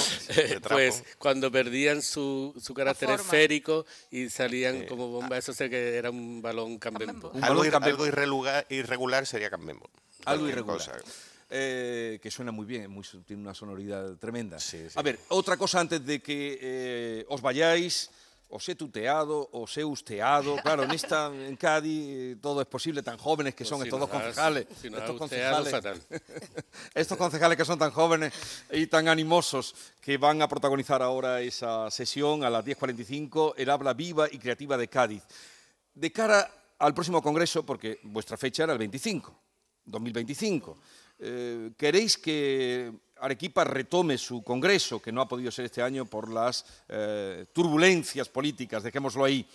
pues 0.68 1.03
cuando 1.18 1.50
perdían 1.50 2.03
su, 2.03 2.55
su 2.61 2.74
carácter 2.74 3.11
esférico 3.11 3.87
y 4.11 4.29
salían 4.29 4.87
como 4.87 5.09
bomba, 5.09 5.38
eso 5.38 5.53
sé 5.53 5.68
que 5.68 5.96
era 5.96 6.11
un 6.11 6.40
balón 6.40 6.79
cambembo. 6.79 7.33
algo, 7.40 7.64
irregular, 7.64 9.27
sería 9.27 9.50
cambembo. 9.50 9.90
Algo 10.27 10.48
irregular. 10.48 11.03
eh, 11.50 12.18
que 12.22 12.31
suena 12.31 12.53
muy 12.53 12.66
bien, 12.66 12.90
muy, 12.90 13.05
tiene 13.27 13.42
una 13.42 13.55
sonoridad 13.55 14.16
tremenda. 14.16 14.59
Sí, 14.61 14.79
sí. 14.88 14.98
A 14.98 15.03
ver, 15.03 15.18
otra 15.29 15.57
cosa 15.57 15.81
antes 15.81 16.05
de 16.05 16.20
que 16.20 16.59
eh, 16.61 17.27
os 17.29 17.40
vayáis. 17.40 18.11
Os 18.48 18.68
he 18.68 18.74
tuteado, 18.76 19.48
os 19.52 19.76
he 19.76 19.85
usteado. 19.85 20.57
Claro, 20.62 20.85
en 20.85 20.92
esta, 20.92 21.26
en 21.26 21.57
Cádiz, 21.57 22.04
eh, 22.09 22.37
todo 22.40 22.61
es 22.61 22.66
posible, 22.68 23.02
tan 23.02 23.18
jóvenes 23.18 23.54
que 23.54 23.64
Pues 23.64 23.68
son 23.70 23.80
si 23.80 23.85
estos 23.88 23.98
dos 23.98 24.09
has- 24.11 24.22
concejales. 24.22 24.66
si 24.80 24.90
nos 24.90 25.00
has 25.00 25.11
estos 25.11 25.20
usteado, 25.22 25.64
concejales 25.64 25.70
fatal. 25.72 26.02
estos 26.94 27.18
concejales 27.18 27.59
que 27.59 27.64
son 27.64 27.78
tan 27.78 27.90
jóvenes 27.90 28.33
y 28.70 28.87
tan 28.87 29.09
animosos 29.09 29.74
que 30.00 30.18
van 30.18 30.40
a 30.40 30.46
protagonizar 30.48 31.02
ahora 31.02 31.40
esa 31.40 31.90
sesión 31.90 32.44
a 32.44 32.50
las 32.50 32.64
10.45, 32.64 33.54
el 33.57 33.70
habla 33.70 33.92
viva 33.92 34.28
y 34.30 34.38
creativa 34.38 34.76
de 34.76 34.87
Cádiz. 34.88 35.22
De 35.94 36.12
cara 36.12 36.48
al 36.78 36.94
próximo 36.94 37.20
congreso, 37.22 37.64
porque 37.66 37.98
vuestra 38.04 38.37
fecha 38.37 38.64
era 38.64 38.72
el 38.74 38.78
25, 38.78 39.35
2025, 39.87 40.78
eh, 41.18 41.70
¿queréis 41.76 42.18
que 42.18 42.92
Arequipa 43.20 43.64
retome 43.64 44.18
su 44.18 44.42
congreso, 44.42 45.00
que 45.00 45.12
no 45.12 45.20
ha 45.20 45.29
podido 45.29 45.50
ser 45.50 45.66
este 45.66 45.83
año 45.83 46.05
por 46.05 46.31
las 46.31 46.64
eh, 46.88 47.46
turbulencias 47.53 48.29
políticas, 48.29 48.83
dejémoslo 48.83 49.24
ahí? 49.24 49.46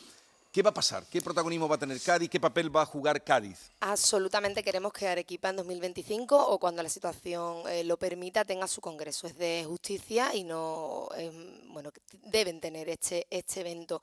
¿Qué 0.51 0.63
va 0.63 0.71
a 0.71 0.73
pasar? 0.73 1.05
¿Qué 1.05 1.21
protagonismo 1.21 1.69
va 1.69 1.75
a 1.75 1.77
tener 1.77 2.01
Cádiz? 2.01 2.27
¿Qué 2.27 2.39
papel 2.39 2.75
va 2.75 2.81
a 2.81 2.85
jugar 2.87 3.23
Cádiz? 3.23 3.69
Absolutamente 3.81 4.63
queremos 4.63 4.91
que 4.91 5.07
Arequipa 5.07 5.49
en 5.49 5.57
2025 5.57 6.35
o 6.35 6.57
cuando 6.57 6.81
la 6.81 6.89
situación 6.89 7.61
eh, 7.69 7.83
lo 7.83 7.97
permita 7.97 8.43
tenga 8.43 8.67
su 8.67 8.81
congreso. 8.81 9.27
Es 9.27 9.37
de 9.37 9.63
justicia 9.67 10.33
y 10.33 10.43
no, 10.43 11.07
eh, 11.15 11.31
bueno, 11.67 11.91
deben 12.23 12.59
tener 12.59 12.89
este, 12.89 13.27
este 13.29 13.61
evento. 13.61 14.01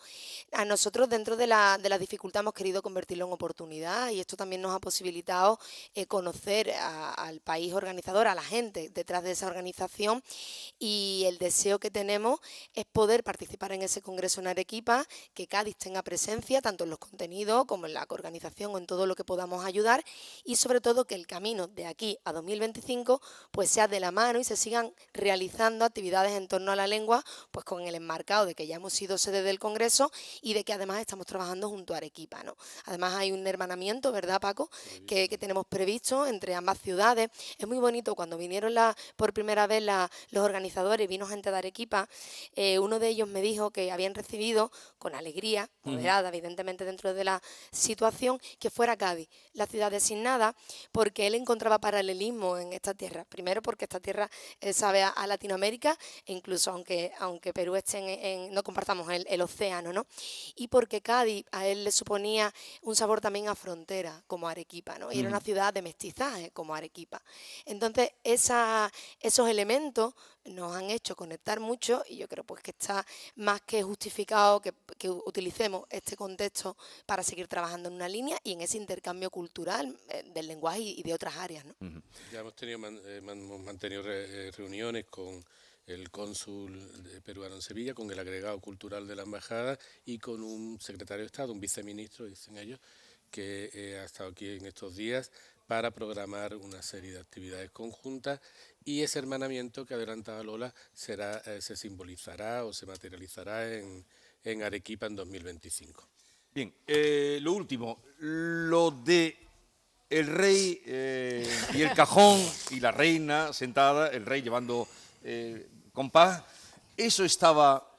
A 0.53 0.65
nosotros 0.65 1.09
dentro 1.09 1.37
de 1.37 1.49
la, 1.49 1.79
de 1.83 1.89
la 1.89 1.99
dificultad 1.99 2.43
hemos 2.43 2.55
querido 2.55 2.81
convertirlo 2.81 3.27
en 3.27 3.33
oportunidad 3.33 4.11
y 4.11 4.21
esto 4.21 4.37
también 4.37 4.63
nos 4.63 4.73
ha 4.73 4.79
posibilitado 4.79 5.59
eh, 5.97 6.07
conocer 6.07 6.71
al 6.71 7.41
país 7.41 7.73
organizador, 7.73 8.29
a 8.29 8.37
la 8.37 8.43
gente 8.43 8.89
detrás 8.91 9.25
de 9.25 9.33
esa 9.33 9.49
organización 9.49 10.23
y 10.79 11.25
el 11.27 11.39
deseo 11.39 11.81
que 11.81 11.91
tenemos 11.91 12.39
es 12.73 12.85
poder 12.85 13.25
participar 13.25 13.73
en 13.73 13.83
ese 13.83 14.01
congreso 14.01 14.41
en 14.41 14.47
Arequipa, 14.47 15.05
que 15.35 15.49
Cádiz 15.49 15.77
tenga 15.77 16.03
presencia 16.03 16.36
tanto 16.63 16.85
en 16.85 16.91
los 16.91 16.99
contenidos 16.99 17.65
como 17.67 17.87
en 17.87 17.95
la 17.95 18.07
organización 18.09 18.75
o 18.75 18.79
en 18.79 18.87
todo 18.87 19.07
lo 19.07 19.15
que 19.15 19.25
podamos 19.25 19.65
ayudar 19.65 20.05
y 20.45 20.57
sobre 20.57 20.81
todo 20.81 21.07
que 21.07 21.15
el 21.15 21.27
camino 21.27 21.67
de 21.67 21.87
aquí 21.87 22.19
a 22.25 22.33
2025 22.33 23.21
pues 23.51 23.71
sea 23.71 23.89
de 23.89 24.01
la 24.01 24.11
mano 24.11 24.39
y 24.39 24.45
se 24.45 24.57
sigan 24.57 24.93
realizando 25.13 25.85
actividades 25.85 26.33
en 26.33 26.47
torno 26.49 26.73
a 26.73 26.77
la 26.77 26.87
lengua 26.87 27.25
pues 27.51 27.65
con 27.65 27.83
el 27.83 27.95
enmarcado 27.95 28.47
de 28.47 28.55
que 28.55 28.67
ya 28.67 28.77
hemos 28.77 28.93
sido 28.93 29.19
sede 29.19 29.43
del 29.43 29.59
congreso 29.59 30.11
y 30.43 30.55
de 30.55 30.65
que 30.65 30.73
además 30.73 31.01
estamos 31.01 31.27
trabajando 31.27 31.69
junto 31.69 31.95
a 31.95 31.97
Arequipa, 31.97 32.43
¿no? 32.43 32.57
Además 32.85 33.15
hay 33.15 33.33
un 33.33 33.47
hermanamiento, 33.47 34.13
¿verdad 34.13 34.41
Paco? 34.41 34.71
Que, 35.07 35.29
que 35.29 35.39
tenemos 35.39 35.67
previsto 35.67 36.27
entre 36.27 36.55
ambas 36.55 36.79
ciudades. 36.81 37.31
Es 37.59 37.67
muy 37.67 37.79
bonito 37.79 38.15
cuando 38.15 38.37
vinieron 38.37 38.75
la, 38.75 38.95
por 39.17 39.33
primera 39.33 39.67
vez 39.67 39.83
la- 39.83 40.11
los 40.31 40.45
organizadores, 40.45 41.09
vino 41.09 41.27
gente 41.27 41.51
de 41.51 41.57
Arequipa, 41.57 42.09
eh, 42.55 42.79
uno 42.79 42.99
de 42.99 43.09
ellos 43.09 43.29
me 43.29 43.41
dijo 43.41 43.71
que 43.71 43.91
habían 43.91 44.15
recibido 44.15 44.71
con 44.99 45.15
alegría, 45.15 45.71
moderada 45.83 46.26
evidentemente 46.29 46.85
dentro 46.85 47.15
de 47.15 47.25
la 47.25 47.43
situación, 47.71 48.41
que 48.59 48.71
fuera 48.71 48.97
Cádiz, 48.97 49.29
la 49.53 49.67
ciudad 49.67 49.91
designada, 49.91 50.55
porque 50.93 51.27
él 51.27 51.35
encontraba 51.35 51.79
paralelismo 51.79 52.59
en 52.59 52.73
esta 52.73 52.95
tierra. 52.95 53.25
Primero 53.29 53.63
porque 53.63 53.85
esta 53.85 54.01
tierra 54.01 54.31
eh, 54.61 54.73
sabe 54.73 55.03
a, 55.03 55.09
a 55.11 55.27
Latinoamérica, 55.27 55.97
e 56.25 56.33
incluso 56.33 56.71
aunque, 56.71 57.13
aunque 57.19 57.53
Perú 57.53 57.77
esté 57.77 57.99
en, 57.99 58.09
en- 58.09 58.55
no 58.55 58.63
compartamos 58.63 59.11
el, 59.11 59.27
el 59.29 59.41
océano, 59.43 59.93
¿no? 59.93 60.07
Y 60.57 60.69
porque 60.69 61.01
Cádiz 61.01 61.45
a 61.53 61.67
él 61.67 61.85
le 61.85 61.93
suponía 61.93 62.53
un 62.83 62.97
sabor 62.97 63.21
también 63.21 63.49
a 63.49 63.55
frontera, 63.55 64.23
como 64.27 64.49
Arequipa, 64.49 64.99
¿no? 64.99 65.13
Y 65.13 65.21
era 65.21 65.29
una 65.29 65.41
ciudad 65.41 65.73
de 65.73 65.83
mestizaje, 65.83 66.51
como 66.51 66.75
Arequipa. 66.75 67.23
Entonces, 67.65 68.11
esa, 68.25 68.91
esos 69.21 69.49
elementos 69.49 70.15
nos 70.45 70.75
han 70.77 70.91
hecho 70.91 71.17
conectar 71.17 71.59
mucho 71.59 72.05
y 72.09 72.17
yo 72.19 72.29
creo 72.29 72.45
pues 72.45 72.63
que 72.63 72.71
está 72.71 73.05
más 73.35 73.61
que 73.63 73.83
justificado 73.83 74.61
que, 74.63 74.73
que 74.97 75.11
utilicemos 75.11 75.85
este 75.91 76.16
contexto 76.17 76.77
para 77.07 77.23
seguir 77.23 77.47
trabajando 77.47 77.89
en 77.89 77.95
una 77.95 78.09
línea 78.09 78.39
y 78.43 78.53
en 78.53 78.61
ese 78.63 78.77
intercambio 78.79 79.31
cultural 79.31 79.97
eh, 80.09 80.25
del 80.35 80.49
lenguaje 80.49 80.81
y, 80.81 81.01
y 81.01 81.03
de 81.03 81.15
otras 81.15 81.37
áreas, 81.37 81.65
¿no? 81.65 82.03
Ya 82.33 82.41
hemos 82.41 82.57
tenido 82.57 82.79
man- 82.79 83.01
eh, 83.05 83.21
man- 83.23 83.39
hemos 83.39 83.61
mantenido 83.61 84.03
re- 84.03 84.49
eh, 84.49 84.51
reuniones 84.51 85.05
con 85.07 85.45
el 85.87 86.11
cónsul 86.11 86.91
peruano 87.25 87.55
en 87.55 87.63
Sevilla, 87.63 87.95
con 87.95 88.11
el 88.11 88.19
agregado 88.19 88.59
cultural 88.61 89.07
de 89.07 89.15
la 89.15 89.23
embajada 89.23 89.79
y 90.05 90.19
con 90.19 90.43
un 90.43 90.81
secretario 90.81 91.23
de 91.23 91.27
Estado, 91.27 91.53
un 91.53 91.61
viceministro, 91.61 92.27
dicen 92.27 92.59
ellos, 92.59 92.81
que 93.31 93.71
eh, 93.73 93.99
ha 94.01 94.05
estado 94.05 94.31
aquí 94.31 94.49
en 94.49 94.67
estos 94.67 94.97
días 94.97 95.31
para 95.69 95.91
programar 95.93 96.55
una 96.57 96.81
serie 96.83 97.13
de 97.13 97.19
actividades 97.21 97.71
conjuntas 97.73 98.41
y 98.85 99.03
ese 99.03 99.19
hermanamiento 99.19 99.85
que 99.85 99.95
adelantaba 99.95 100.43
Lola 100.45 100.73
será, 100.93 101.39
eh, 101.47 101.61
se 101.61 101.77
simbolizará 101.77 102.65
o 102.65 102.73
se 102.73 102.87
materializará 102.87 103.73
en, 103.75 104.05
en 104.47 104.63
Arequipa 104.63 105.07
en 105.07 105.17
2025. 105.17 106.09
Bien, 106.55 106.73
eh, 106.87 107.39
lo 107.43 107.53
último, 107.53 108.03
lo 108.19 108.91
de 108.91 109.37
el 110.09 110.27
rey 110.29 110.81
eh, 110.87 111.47
y 111.75 111.83
el 111.83 111.93
cajón 111.93 112.41
y 112.71 112.81
la 112.81 112.93
reina 112.93 113.53
sentada, 113.53 114.09
el 114.09 114.25
rey 114.25 114.41
llevando 114.43 114.87
eh, 115.25 115.69
compás, 115.93 116.43
eso 116.97 117.25
estaba 117.25 117.91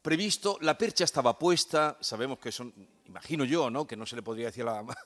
previsto, 0.00 0.58
la 0.62 0.76
percha 0.76 1.04
estaba 1.04 1.38
puesta, 1.38 1.98
sabemos 2.00 2.38
que 2.38 2.50
son, 2.50 2.72
imagino 3.06 3.44
yo, 3.44 3.70
¿no? 3.70 3.86
Que 3.86 3.96
no 3.96 4.06
se 4.06 4.16
le 4.16 4.22
podría 4.22 4.46
decir 4.46 4.62
a 4.62 4.82
la 4.82 4.96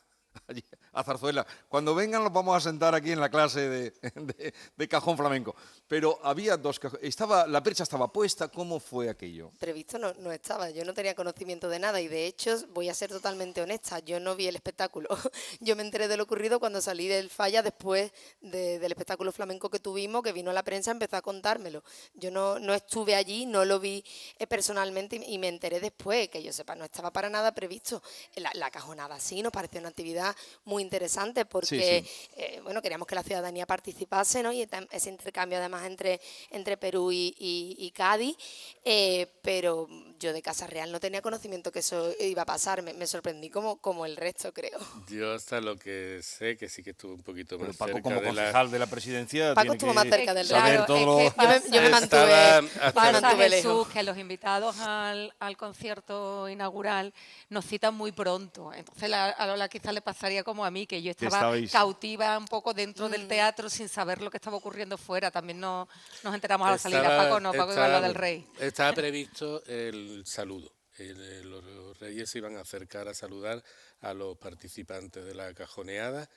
a 0.94 1.02
Zarzuela, 1.04 1.46
cuando 1.68 1.94
vengan 1.94 2.22
los 2.24 2.33
vamos 2.33 2.57
a 2.57 2.61
sentar 2.61 2.94
aquí 2.94 3.12
en 3.12 3.20
la 3.20 3.28
clase 3.30 3.68
de, 3.68 4.54
cajón 4.88 5.16
flamenco. 5.16 5.54
Pero 5.88 6.18
había 6.22 6.57
dos 6.57 6.78
cajones, 6.78 7.04
estaba, 7.07 7.46
la 7.46 7.62
percha 7.62 7.83
estaba 7.83 8.12
puesta, 8.12 8.48
¿cómo 8.48 8.78
fue 8.80 9.09
aquello? 9.11 9.50
Previsto 9.59 9.98
no, 9.98 10.12
no 10.14 10.30
estaba, 10.33 10.70
yo 10.70 10.85
no 10.85 10.94
tenía 10.94 11.14
conocimiento 11.14 11.68
de 11.68 11.78
nada 11.78 12.00
y 12.00 12.09
de 12.09 12.26
hecho 12.26 12.57
voy 12.68 12.88
a 12.88 12.94
ser 12.94 13.11
totalmente 13.11 13.61
honesta, 13.61 13.98
yo 13.98 14.20
no 14.20 14.37
vi 14.37 14.46
el 14.46 14.54
espectáculo, 14.57 15.09
yo 15.61 15.76
me 15.76 15.83
enteré 15.83 16.09
de 16.09 16.16
lo 16.16 16.22
ocurrido 16.24 16.61
cuando 16.61 16.80
salí 16.80 17.09
del 17.09 17.28
falla 17.30 17.62
después 17.62 18.12
de- 18.40 18.78
del 18.78 18.92
espectáculo 18.92 19.33
flamenco 19.33 19.68
que 19.70 19.80
tuvimos, 19.80 20.22
que 20.22 20.33
vino 20.33 20.52
la 20.52 20.62
prensa, 20.62 20.90
empezó 20.90 21.16
a 21.16 21.22
contármelo. 21.22 21.83
Yo 22.14 22.30
no, 22.30 22.59
no 22.59 22.72
estuve 22.74 23.14
allí, 23.16 23.46
no 23.46 23.64
lo 23.64 23.80
vi 23.80 24.04
eh, 24.38 24.46
personalmente 24.46 25.16
y, 25.16 25.35
y 25.35 25.38
me 25.38 25.48
enteré 25.48 25.80
después, 25.80 26.28
que 26.28 26.42
yo 26.42 26.52
sepa, 26.52 26.74
no 26.74 26.85
estaba 26.85 27.12
para 27.12 27.28
nada 27.28 27.52
previsto. 27.54 28.02
La, 28.37 28.50
la 28.54 28.70
cajonada 28.70 29.18
sí, 29.18 29.42
nos 29.42 29.52
pareció 29.52 29.80
una 29.80 29.88
actividad 29.88 30.35
muy 30.64 30.83
interesante 30.84 31.44
porque, 31.44 32.04
eh, 32.36 32.60
bueno, 32.62 32.80
queríamos 32.80 33.06
que 33.08 33.14
la 33.14 33.22
ciudadanía 33.22 33.66
participase, 33.66 34.42
¿no? 34.42 34.52
Y 34.52 34.66
ese 34.90 35.10
intercambio 35.10 35.58
además 35.58 35.84
entre, 35.86 36.20
entre 36.50 36.76
Perú 36.76 37.10
y, 37.12 37.34
y- 37.38 37.76
y 37.78 37.90
Cádiz, 37.90 38.36
eh, 38.84 39.26
pero 39.42 39.88
yo 40.18 40.32
de 40.32 40.42
Casa 40.42 40.66
Real 40.66 40.92
no 40.92 41.00
tenía 41.00 41.20
conocimiento 41.22 41.72
que 41.72 41.80
eso 41.80 42.12
iba 42.20 42.42
a 42.42 42.46
pasar, 42.46 42.82
me, 42.82 42.92
me 42.94 43.06
sorprendí 43.06 43.50
como, 43.50 43.76
como 43.80 44.06
el 44.06 44.16
resto, 44.16 44.52
creo. 44.52 44.78
Yo 45.08 45.32
hasta 45.34 45.60
lo 45.60 45.76
que 45.76 46.20
sé, 46.22 46.56
que 46.56 46.68
sí 46.68 46.82
que 46.82 46.90
estuve 46.90 47.14
un 47.14 47.22
poquito 47.22 47.58
más 47.58 47.68
Pero 47.68 47.78
Paco, 47.78 47.92
cerca 47.92 48.02
como 48.02 48.20
de 48.20 48.32
la, 48.32 48.42
concejal 48.42 48.70
de 48.70 48.78
la 48.78 48.86
presidencia, 48.86 49.54
Paco 49.54 49.62
tiene 49.62 49.74
estuvo 49.76 49.90
que 49.90 49.94
más 49.94 50.06
cerca 50.08 50.34
del 50.34 50.46
Claro, 50.48 50.84
todo 50.86 51.20
es 51.20 51.34
que 51.34 51.42
Yo 51.42 51.48
me, 51.48 51.60
yo 51.76 51.82
me 51.82 51.88
mantuve, 51.90 52.34
hasta- 52.34 53.12
mantuve 53.12 53.50
Jesús, 53.50 53.64
lejos. 53.64 53.88
que 53.88 54.02
los 54.02 54.18
invitados 54.18 54.76
al, 54.78 55.34
al 55.38 55.56
concierto 55.56 56.48
inaugural 56.48 57.12
nos 57.48 57.64
citan 57.66 57.94
muy 57.94 58.12
pronto. 58.12 58.72
Entonces 58.72 59.12
a 59.12 59.46
Lola 59.46 59.68
quizás 59.68 59.92
le 59.94 60.00
pasaría 60.02 60.42
como 60.44 60.64
a 60.64 60.70
mí, 60.70 60.73
que 60.87 61.00
yo 61.02 61.10
estaba 61.12 61.38
estabais- 61.56 61.70
cautiva 61.72 62.37
un 62.37 62.46
poco 62.46 62.74
dentro 62.74 63.08
Mm. 63.08 63.12
del 63.12 63.28
teatro 63.28 63.70
sin 63.70 63.88
saber 63.88 64.20
lo 64.20 64.30
que 64.30 64.37
estaba 64.38 64.56
ocurriendo 64.56 64.98
fuera. 64.98 65.30
También 65.30 65.60
no, 65.60 65.88
nos 66.22 66.34
enteramos 66.34 66.66
a 66.68 66.72
la 66.72 66.78
salida. 66.78 67.02
Estaba- 67.02 67.24
Paco 67.24 67.40
no, 67.40 67.52
Paco 67.52 67.72
iba 67.72 67.84
a 67.84 67.87
estaba- 67.88 68.06
del 68.06 68.14
rey. 68.14 68.46
Estaba 68.58 68.92
previsto 68.94 69.62
el 69.66 70.22
saludo. 70.26 70.70
El- 70.98 71.50
los, 71.50 71.98
reyes 71.98 72.28
se 72.30 72.38
iban 72.38 72.56
a 72.56 72.60
acercar 72.60 73.08
a 73.08 73.14
saludar 73.14 73.62
a 74.00 74.12
los 74.14 74.37
participantes 74.38 75.24
de 75.24 75.34
la 75.34 75.52
cajoneada 75.54 76.28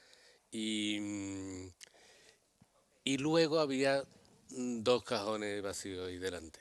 y, 0.52 0.98
mm, 1.00 1.70
y 3.04 3.18
luego 3.18 3.60
había 3.60 4.04
mm, 4.50 4.82
dos 4.84 5.04
cajones 5.04 5.62
vacíos 5.62 6.08
ahí 6.08 6.18
delante. 6.18 6.60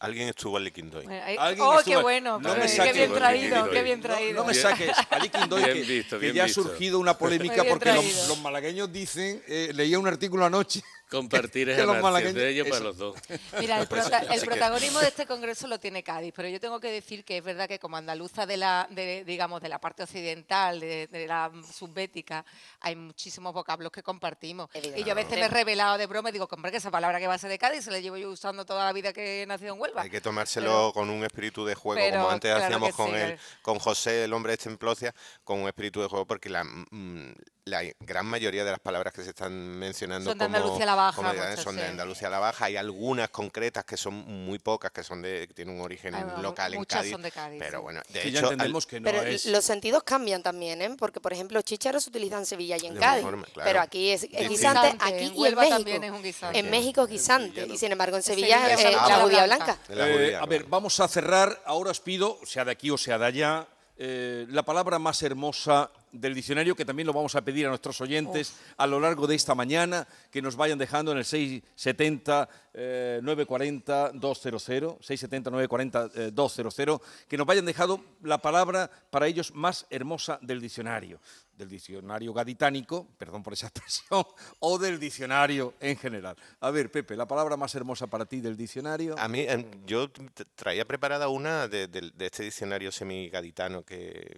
Alguien 0.00 0.28
estuvo 0.28 0.56
al 0.58 0.64
Liquindoy. 0.64 1.06
¡Oh, 1.06 1.48
estuvo- 1.78 1.82
qué 1.84 1.96
bueno! 1.96 2.38
no 2.38 2.54
qué, 2.54 2.60
me 2.60 2.66
qué 2.66 2.68
saques- 2.76 2.92
bien 2.94 3.12
traído, 3.14 3.56
No, 3.64 3.70
qué 3.70 3.82
bien 3.82 4.00
traído. 4.02 4.34
no 4.34 4.44
me 4.44 4.52
saques 4.54 4.90
a 5.08 5.18
Liquindoy, 5.18 5.62
que, 5.64 5.72
visto, 5.82 6.18
que 6.18 6.32
ya 6.32 6.44
ha 6.44 6.48
surgido 6.48 6.98
una 6.98 7.16
polémica 7.16 7.64
porque 7.64 7.92
los, 7.92 8.28
los 8.28 8.38
malagueños 8.40 8.92
dicen, 8.92 9.42
eh, 9.46 9.70
leía 9.72 9.98
un 9.98 10.06
artículo 10.06 10.44
anoche, 10.44 10.82
Compartir 11.14 11.68
es 11.70 11.78
amarse, 11.80 12.02
malagueños- 12.02 12.32
de 12.34 12.48
ellos 12.50 12.68
para 12.68 12.80
los 12.84 12.96
dos. 12.96 13.16
Mira, 13.60 13.80
el, 13.80 13.86
Pues, 13.88 14.02
prota- 14.08 14.34
el 14.34 14.40
protagonismo 14.40 15.00
de 15.00 15.08
este 15.08 15.26
congreso 15.26 15.66
lo 15.66 15.78
tiene 15.78 16.02
Cádiz, 16.02 16.32
pero 16.34 16.48
yo 16.48 16.60
tengo 16.60 16.80
que 16.80 16.90
decir 16.90 17.24
que 17.24 17.38
es 17.38 17.44
verdad 17.44 17.66
que 17.68 17.78
como 17.78 17.96
andaluza 17.96 18.46
de 18.46 18.56
la, 18.56 18.86
de, 18.90 19.24
digamos, 19.24 19.60
de 19.60 19.68
la 19.68 19.78
parte 19.80 20.02
occidental, 20.02 20.80
de, 20.80 21.06
de 21.06 21.26
la 21.26 21.50
subbética, 21.72 22.44
hay 22.80 22.96
muchísimos 22.96 23.52
vocablos 23.52 23.90
que 23.92 24.02
compartimos. 24.02 24.68
Y 24.96 25.04
yo 25.04 25.12
a 25.12 25.14
veces 25.14 25.32
me 25.38 25.44
he 25.46 25.48
revelado 25.48 25.98
de 25.98 26.06
broma 26.06 26.28
y 26.28 26.32
digo, 26.32 26.48
hombre, 26.50 26.70
que 26.70 26.78
esa 26.78 26.90
palabra 26.90 27.18
que 27.18 27.26
va 27.26 27.34
a 27.34 27.38
ser 27.38 27.50
de 27.50 27.58
Cádiz 27.58 27.84
se 27.84 27.90
la 27.90 28.00
llevo 28.00 28.16
yo 28.16 28.30
usando 28.30 28.64
toda 28.64 28.84
la 28.84 28.92
vida 28.92 29.12
que 29.12 29.42
he 29.42 29.46
nacido 29.46 29.74
en 29.74 29.80
Huelva. 29.80 30.02
Hay 30.02 30.10
que 30.10 30.20
tomárselo 30.20 30.66
Pero- 30.66 30.92
con 30.92 31.10
un 31.10 31.24
espíritu 31.24 31.64
de 31.64 31.74
juego, 31.74 32.00
pero 32.00 32.18
como 32.18 32.30
antes 32.30 32.50
claro 32.50 32.64
hacíamos 32.64 32.94
con, 32.94 33.10
sí, 33.10 33.16
el, 33.16 33.38
con 33.62 33.78
José, 33.78 34.24
el 34.24 34.32
hombre 34.32 34.54
este 34.54 34.68
en 34.68 34.76
Plocia, 34.78 35.14
con 35.44 35.60
un 35.60 35.68
espíritu 35.68 36.00
de 36.00 36.08
juego, 36.08 36.26
porque 36.26 36.48
la, 36.48 36.64
mm, 36.64 37.32
la 37.66 37.82
gran 38.00 38.26
mayoría 38.26 38.62
de 38.62 38.72
las 38.72 38.80
palabras 38.80 39.14
que 39.14 39.22
se 39.24 39.30
están 39.30 39.50
mencionando 39.54 40.28
Son 40.30 40.38
de 40.38 40.44
como, 40.44 40.56
Andalucía 40.58 40.84
la 40.84 40.94
Baja, 40.94 41.16
como 41.16 41.30
de- 41.32 41.38
muchas, 41.38 41.60
son 41.62 41.76
de. 41.76 41.86
Andalucía 41.86 42.28
la 42.28 42.38
Baja. 42.38 42.66
Hay 42.66 42.76
algunas 42.76 43.30
concretas 43.30 43.84
que 43.86 43.96
son 43.96 44.14
muy 44.14 44.58
pocas, 44.58 44.90
que 44.92 45.02
son 45.02 45.22
de 45.22 45.48
que 45.48 45.54
tienen 45.54 45.76
un 45.76 45.80
origen 45.80 46.14
Ay, 46.14 46.24
local 46.42 46.74
en 46.74 46.80
muchas 46.80 46.98
Cádiz. 46.98 47.12
son 47.12 47.22
de 47.22 47.30
Cádiz, 47.30 47.58
Pero 47.58 47.80
bueno, 47.80 48.02
de 48.10 48.28
hecho, 48.28 48.48
al- 48.50 48.84
que 48.86 49.00
no 49.00 49.04
Pero 49.04 49.22
es... 49.22 49.46
los 49.46 49.64
sentidos 49.64 50.02
cambian 50.02 50.42
también, 50.42 50.82
¿eh? 50.82 50.94
Porque, 50.98 51.20
por 51.20 51.32
ejemplo, 51.32 51.62
chícharos 51.62 52.04
se 52.04 52.10
utiliza 52.10 52.36
en 52.36 52.44
Sevilla 52.44 52.76
y 52.76 52.86
en 52.86 52.94
De 52.94 53.00
Cádiz. 53.00 53.22
forma, 53.24 53.46
claro. 53.46 53.66
Pero 53.70 53.80
aquí 53.80 54.10
es, 54.10 54.28
guisante, 54.30 54.96
aquí 55.00 55.24
en 55.24 55.34
y 55.34 55.46
en 55.46 55.54
México. 55.54 55.68
también 55.76 56.04
es 56.04 56.10
un 56.10 56.22
guisante. 56.22 56.58
En 56.58 56.70
México 56.70 57.02
es 57.04 57.08
guisante. 57.08 57.66
Y 57.66 57.78
sin 57.78 57.92
embargo, 57.92 58.18
en 58.18 58.22
Sevilla 58.22 58.70
es 58.74 58.80
es 58.80 58.92
la 58.92 59.00
judía 59.00 59.16
judía 59.22 59.44
blanca. 59.46 59.78
Eh, 59.88 60.36
a 60.38 60.44
ver, 60.44 60.64
vamos 60.64 61.00
a 61.00 61.08
cerrar. 61.08 61.62
Ahora 61.64 61.92
os 61.92 62.00
pido, 62.00 62.38
sea 62.44 62.66
de 62.66 62.72
aquí 62.72 62.90
o 62.90 62.98
sea 62.98 63.16
de 63.16 63.24
allá, 63.24 63.66
eh, 63.96 64.44
la 64.50 64.64
palabra 64.64 64.98
más 64.98 65.22
hermosa 65.22 65.90
del 66.14 66.34
diccionario, 66.34 66.74
que 66.76 66.84
también 66.84 67.06
lo 67.06 67.12
vamos 67.12 67.34
a 67.34 67.42
pedir 67.42 67.66
a 67.66 67.68
nuestros 67.68 68.00
oyentes 68.00 68.54
a 68.76 68.86
lo 68.86 68.98
largo 69.00 69.26
de 69.26 69.34
esta 69.34 69.54
mañana, 69.54 70.06
que 70.30 70.40
nos 70.40 70.56
vayan 70.56 70.78
dejando 70.78 71.12
en 71.12 71.18
el 71.18 71.24
670 71.24 72.48
eh, 72.74 73.20
940 73.22 74.12
200, 74.14 74.62
670 75.04 75.50
940 75.50 76.10
eh, 76.14 76.30
200, 76.32 77.00
que 77.28 77.36
nos 77.36 77.46
vayan 77.46 77.64
dejando 77.64 78.04
la 78.22 78.38
palabra 78.38 78.90
para 79.10 79.26
ellos 79.26 79.52
más 79.54 79.86
hermosa 79.90 80.38
del 80.42 80.60
diccionario, 80.60 81.20
del 81.56 81.68
diccionario 81.68 82.32
gaditánico, 82.32 83.06
perdón 83.18 83.42
por 83.42 83.52
esa 83.52 83.66
expresión, 83.68 84.24
o 84.60 84.78
del 84.78 84.98
diccionario 84.98 85.74
en 85.80 85.96
general. 85.96 86.36
A 86.60 86.70
ver, 86.70 86.90
Pepe, 86.90 87.16
la 87.16 87.26
palabra 87.26 87.56
más 87.56 87.74
hermosa 87.74 88.06
para 88.06 88.24
ti 88.26 88.40
del 88.40 88.56
diccionario. 88.56 89.14
A 89.18 89.28
mí, 89.28 89.46
yo 89.86 90.10
traía 90.54 90.84
preparada 90.84 91.28
una 91.28 91.68
de, 91.68 91.86
de- 91.88 92.10
de 92.14 92.26
este 92.26 92.42
diccionario 92.44 92.90
semigaditano 92.92 93.84
que, 93.84 94.36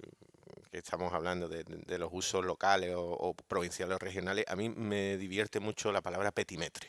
que 0.77 0.81
estamos 0.81 1.11
hablando, 1.15 1.49
de, 1.49 1.65
los 1.99 2.11
usos 2.12 2.45
locales 2.45 2.95
o, 2.95 3.01
o 3.03 3.33
provinciales 3.35 3.97
o 3.97 3.99
regionales. 3.99 4.45
A 4.47 4.57
mí 4.57 4.69
me 4.69 5.17
divierte 5.17 5.59
mucho 5.59 5.91
la 5.91 6.03
palabra 6.03 6.33
petimetre. 6.33 6.87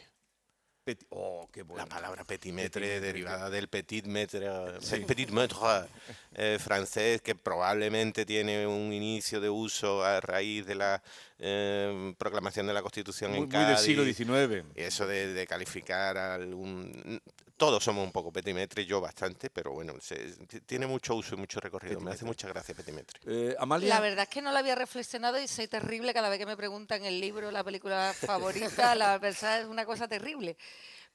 Peti- 0.85 1.05
Oh, 1.09 1.47
qué 1.53 1.61
bueno. 1.63 1.85
La 1.85 1.89
palabra 1.89 2.25
petimetre, 2.25 2.69
Petimetre, 2.81 2.99
derivada 2.99 3.49
del 3.49 3.69
petit 3.69 4.03
petit 4.03 5.29
maître 5.31 5.87
eh, 6.33 6.57
francés, 6.59 7.21
que 7.21 7.35
probablemente 7.35 8.25
tiene 8.25 8.67
un 8.67 8.91
inicio 8.91 9.39
de 9.39 9.49
uso 9.49 10.03
a 10.03 10.19
raíz 10.19 10.65
de 10.65 10.75
la 10.75 11.01
eh, 11.39 12.13
proclamación 12.17 12.67
de 12.67 12.73
la 12.73 12.81
Constitución 12.81 13.31
Muy, 13.31 13.39
en 13.39 13.43
muy 13.47 13.51
del 13.57 13.75
Cádiz. 13.75 13.85
siglo 13.85 14.03
XIX. 14.03 14.65
Y 14.75 14.81
eso 14.81 15.07
de, 15.07 15.31
de 15.33 15.47
calificar 15.47 16.17
a 16.17 16.33
algún... 16.35 17.21
Todos 17.57 17.83
somos 17.83 18.05
un 18.05 18.11
poco 18.11 18.31
petimetre, 18.31 18.85
yo 18.85 19.01
bastante, 19.01 19.49
pero 19.49 19.71
bueno, 19.71 19.95
se- 19.99 20.35
tiene 20.67 20.85
mucho 20.85 21.15
uso 21.15 21.33
y 21.33 21.37
mucho 21.39 21.59
recorrido. 21.59 21.99
Me 21.99 22.11
hace 22.11 22.23
mucha 22.23 22.47
gracia 22.47 22.75
petimetre. 22.75 23.19
Eh, 23.25 23.55
Amalia. 23.57 23.89
La 23.89 23.99
verdad 23.99 24.23
es 24.23 24.29
que 24.29 24.43
no 24.43 24.51
lo 24.51 24.59
había 24.59 24.75
reflexionado 24.75 25.39
y 25.41 25.47
soy 25.47 25.67
terrible 25.67 26.13
cada 26.13 26.29
vez 26.29 26.37
que 26.37 26.45
me 26.45 26.55
preguntan 26.55 27.03
el 27.03 27.19
libro, 27.19 27.49
la 27.49 27.63
película 27.63 28.13
favorita, 28.13 28.93
la 28.95 29.17
verdad 29.17 29.61
es 29.61 29.65
una 29.65 29.85
cosa 29.85 30.07
terrible. 30.07 30.55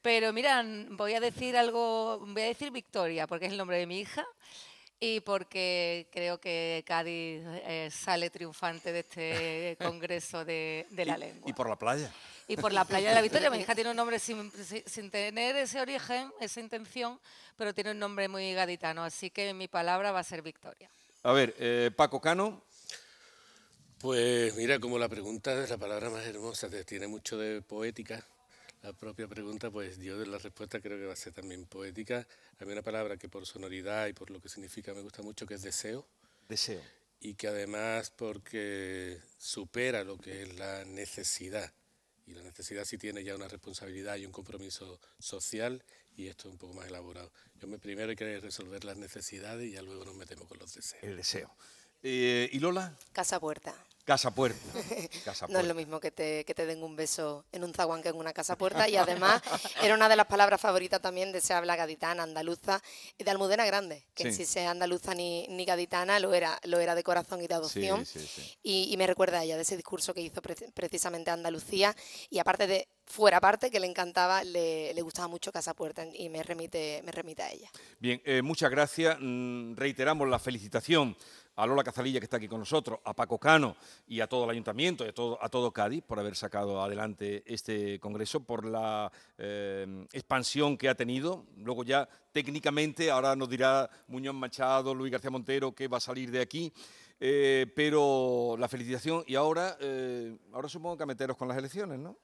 Pero 0.02 0.32
mira, 0.32 0.64
voy 0.90 1.14
a 1.14 1.20
decir 1.20 1.56
algo, 1.56 2.18
voy 2.26 2.42
a 2.42 2.46
decir 2.46 2.72
Victoria, 2.72 3.28
porque 3.28 3.46
es 3.46 3.52
el 3.52 3.58
nombre 3.58 3.78
de 3.78 3.86
mi 3.86 4.00
hija 4.00 4.26
y 4.98 5.20
porque 5.20 6.08
creo 6.10 6.40
que 6.40 6.82
Cádiz 6.84 7.42
eh, 7.46 7.88
sale 7.92 8.30
triunfante 8.30 8.92
de 8.92 8.98
este 8.98 9.76
congreso 9.80 10.44
de, 10.44 10.86
de 10.90 11.04
la 11.04 11.16
y- 11.16 11.20
lengua. 11.20 11.48
Y 11.48 11.52
por 11.52 11.68
la 11.68 11.76
playa. 11.78 12.12
Y 12.48 12.56
por 12.56 12.72
la 12.72 12.84
playa 12.84 13.10
de 13.10 13.14
la 13.14 13.22
Victoria. 13.22 13.50
Mi 13.50 13.58
hija 13.58 13.74
tiene 13.74 13.90
un 13.90 13.96
nombre 13.96 14.18
sin, 14.18 14.50
sin- 14.86 15.10
tener 15.10 15.56
ese 15.56 15.80
origen, 15.80 16.30
esa 16.40 16.60
intención, 16.60 17.18
pero 17.56 17.72
tiene 17.72 17.92
un 17.92 17.98
nombre 17.98 18.28
muy 18.28 18.52
gaditano. 18.54 19.04
Así 19.04 19.30
que 19.30 19.54
mi 19.54 19.68
palabra 19.68 20.12
va 20.12 20.20
a 20.20 20.24
ser 20.24 20.42
Victoria. 20.42 20.90
A 21.22 21.32
ver, 21.32 21.54
eh, 21.58 21.90
Paco 21.96 22.20
Cano. 22.20 22.64
Pues 23.98 24.54
mira, 24.56 24.80
como 24.80 24.98
la 24.98 25.08
pregunta 25.08 25.62
es 25.62 25.70
la 25.70 25.78
palabra 25.78 26.10
más 26.10 26.26
hermosa, 26.26 26.68
tiene 26.84 27.06
mucho 27.06 27.38
de 27.38 27.62
poética. 27.62 28.26
La 28.82 28.92
propia 28.92 29.28
pregunta, 29.28 29.70
pues 29.70 29.98
yo 29.98 30.18
de 30.18 30.26
la 30.26 30.38
respuesta 30.38 30.80
creo 30.80 30.98
que 30.98 31.06
va 31.06 31.12
a 31.12 31.16
ser 31.16 31.32
también 31.32 31.66
poética. 31.66 32.26
Hay 32.58 32.66
una 32.66 32.82
palabra 32.82 33.16
que 33.16 33.28
por 33.28 33.46
sonoridad 33.46 34.08
y 34.08 34.12
por 34.12 34.30
lo 34.30 34.40
que 34.40 34.48
significa 34.48 34.92
me 34.92 35.02
gusta 35.02 35.22
mucho, 35.22 35.46
que 35.46 35.54
es 35.54 35.62
deseo, 35.62 36.04
Deseo. 36.48 36.80
y 37.20 37.34
que 37.34 37.46
además 37.46 38.10
porque 38.10 39.20
supera 39.38 40.02
lo 40.02 40.18
que 40.18 40.42
es 40.42 40.58
la 40.58 40.84
necesidad. 40.84 41.72
Y 42.26 42.34
la 42.34 42.42
necesidad 42.42 42.84
sí 42.84 42.98
tiene 42.98 43.24
ya 43.24 43.34
una 43.34 43.48
responsabilidad 43.48 44.16
y 44.16 44.26
un 44.26 44.32
compromiso 44.32 45.00
social, 45.18 45.84
y 46.16 46.28
esto 46.28 46.48
es 46.48 46.52
un 46.52 46.58
poco 46.58 46.74
más 46.74 46.86
elaborado. 46.86 47.32
Yo 47.54 47.68
me, 47.68 47.78
primero 47.78 48.10
hay 48.10 48.16
que 48.16 48.40
resolver 48.40 48.84
las 48.84 48.96
necesidades 48.96 49.68
y 49.68 49.72
ya 49.72 49.82
luego 49.82 50.04
nos 50.04 50.14
metemos 50.14 50.48
con 50.48 50.58
los 50.58 50.74
deseos. 50.74 51.02
El 51.02 51.16
deseo. 51.16 51.54
Eh, 52.02 52.48
¿Y 52.52 52.58
Lola? 52.58 52.96
Casa 53.12 53.38
puerta. 53.40 53.74
Casa 54.04 54.32
puerta. 54.34 54.58
Casa 55.24 55.46
No 55.48 55.60
es 55.60 55.64
lo 55.64 55.68
puerta. 55.68 55.74
mismo 55.74 56.00
que 56.00 56.10
te, 56.10 56.44
que 56.44 56.54
te 56.54 56.66
den 56.66 56.82
un 56.82 56.96
beso 56.96 57.44
en 57.52 57.62
un 57.62 57.72
zaguán 57.72 58.02
que 58.02 58.08
en 58.08 58.16
una 58.16 58.32
casa 58.32 58.56
puerta. 58.56 58.88
Y 58.88 58.96
además 58.96 59.40
era 59.80 59.94
una 59.94 60.08
de 60.08 60.16
las 60.16 60.26
palabras 60.26 60.60
favoritas 60.60 61.00
también 61.00 61.30
de 61.30 61.40
se 61.40 61.54
habla 61.54 61.76
gaditana, 61.76 62.24
andaluza 62.24 62.82
de 63.18 63.30
Almudena 63.30 63.64
Grande, 63.64 64.04
que 64.14 64.24
Sí. 64.32 64.38
si 64.38 64.46
sea 64.46 64.72
andaluza 64.72 65.14
ni, 65.14 65.46
ni 65.48 65.64
gaditana 65.64 66.18
lo 66.18 66.34
era, 66.34 66.58
lo 66.64 66.80
era 66.80 66.94
de 66.96 67.04
corazón 67.04 67.42
y 67.42 67.46
de 67.46 67.54
adopción. 67.54 68.04
Sí, 68.04 68.18
sí, 68.18 68.26
sí. 68.26 68.58
Y, 68.64 68.88
y 68.92 68.96
me 68.96 69.06
recuerda 69.06 69.38
a 69.38 69.44
ella 69.44 69.56
de 69.56 69.62
ese 69.62 69.76
discurso 69.76 70.12
que 70.12 70.20
hizo 70.20 70.42
pre- 70.42 70.56
precisamente 70.74 71.30
a 71.30 71.34
Andalucía. 71.34 71.94
Y 72.28 72.40
aparte 72.40 72.66
de, 72.66 72.88
fuera 73.06 73.40
parte, 73.40 73.70
que 73.70 73.78
le 73.78 73.86
encantaba, 73.86 74.42
le, 74.42 74.92
le 74.94 75.02
gustaba 75.02 75.28
mucho 75.28 75.52
Casa 75.52 75.74
Puerta 75.74 76.04
y 76.12 76.28
me 76.28 76.42
remite, 76.42 77.02
me 77.04 77.12
remite 77.12 77.42
a 77.42 77.52
ella. 77.52 77.70
Bien, 78.00 78.20
eh, 78.24 78.42
muchas 78.42 78.68
gracias. 78.70 79.16
Mm, 79.20 79.74
reiteramos 79.76 80.28
la 80.28 80.40
felicitación 80.40 81.16
a 81.56 81.66
Lola 81.66 81.84
Cazalilla, 81.84 82.18
que 82.18 82.24
está 82.24 82.38
aquí 82.38 82.48
con 82.48 82.60
nosotros, 82.60 82.98
a 83.04 83.14
Paco 83.14 83.38
Cano 83.38 83.76
y 84.06 84.20
a 84.20 84.26
todo 84.26 84.44
el 84.44 84.50
ayuntamiento, 84.50 85.04
y 85.04 85.08
a 85.08 85.14
todo, 85.14 85.38
a 85.42 85.48
todo 85.48 85.72
Cádiz, 85.72 86.02
por 86.02 86.18
haber 86.18 86.34
sacado 86.36 86.82
adelante 86.82 87.42
este 87.46 88.00
congreso, 88.00 88.40
por 88.40 88.64
la 88.64 89.10
eh, 89.38 90.06
expansión 90.12 90.76
que 90.76 90.88
ha 90.88 90.94
tenido. 90.94 91.44
Luego 91.56 91.84
ya 91.84 92.08
técnicamente, 92.32 93.10
ahora 93.10 93.36
nos 93.36 93.48
dirá 93.48 93.88
Muñoz 94.08 94.34
Machado, 94.34 94.94
Luis 94.94 95.12
García 95.12 95.30
Montero, 95.30 95.74
qué 95.74 95.88
va 95.88 95.98
a 95.98 96.00
salir 96.00 96.30
de 96.30 96.40
aquí. 96.40 96.72
Eh, 97.24 97.66
pero 97.76 98.56
la 98.58 98.68
felicitación 98.68 99.22
y 99.28 99.36
ahora, 99.36 99.76
eh, 99.78 100.36
ahora 100.52 100.68
supongo 100.68 100.96
que 100.96 101.04
a 101.04 101.06
meteros 101.06 101.36
con 101.36 101.46
las 101.46 101.56
elecciones, 101.56 101.98
¿no? 102.00 102.16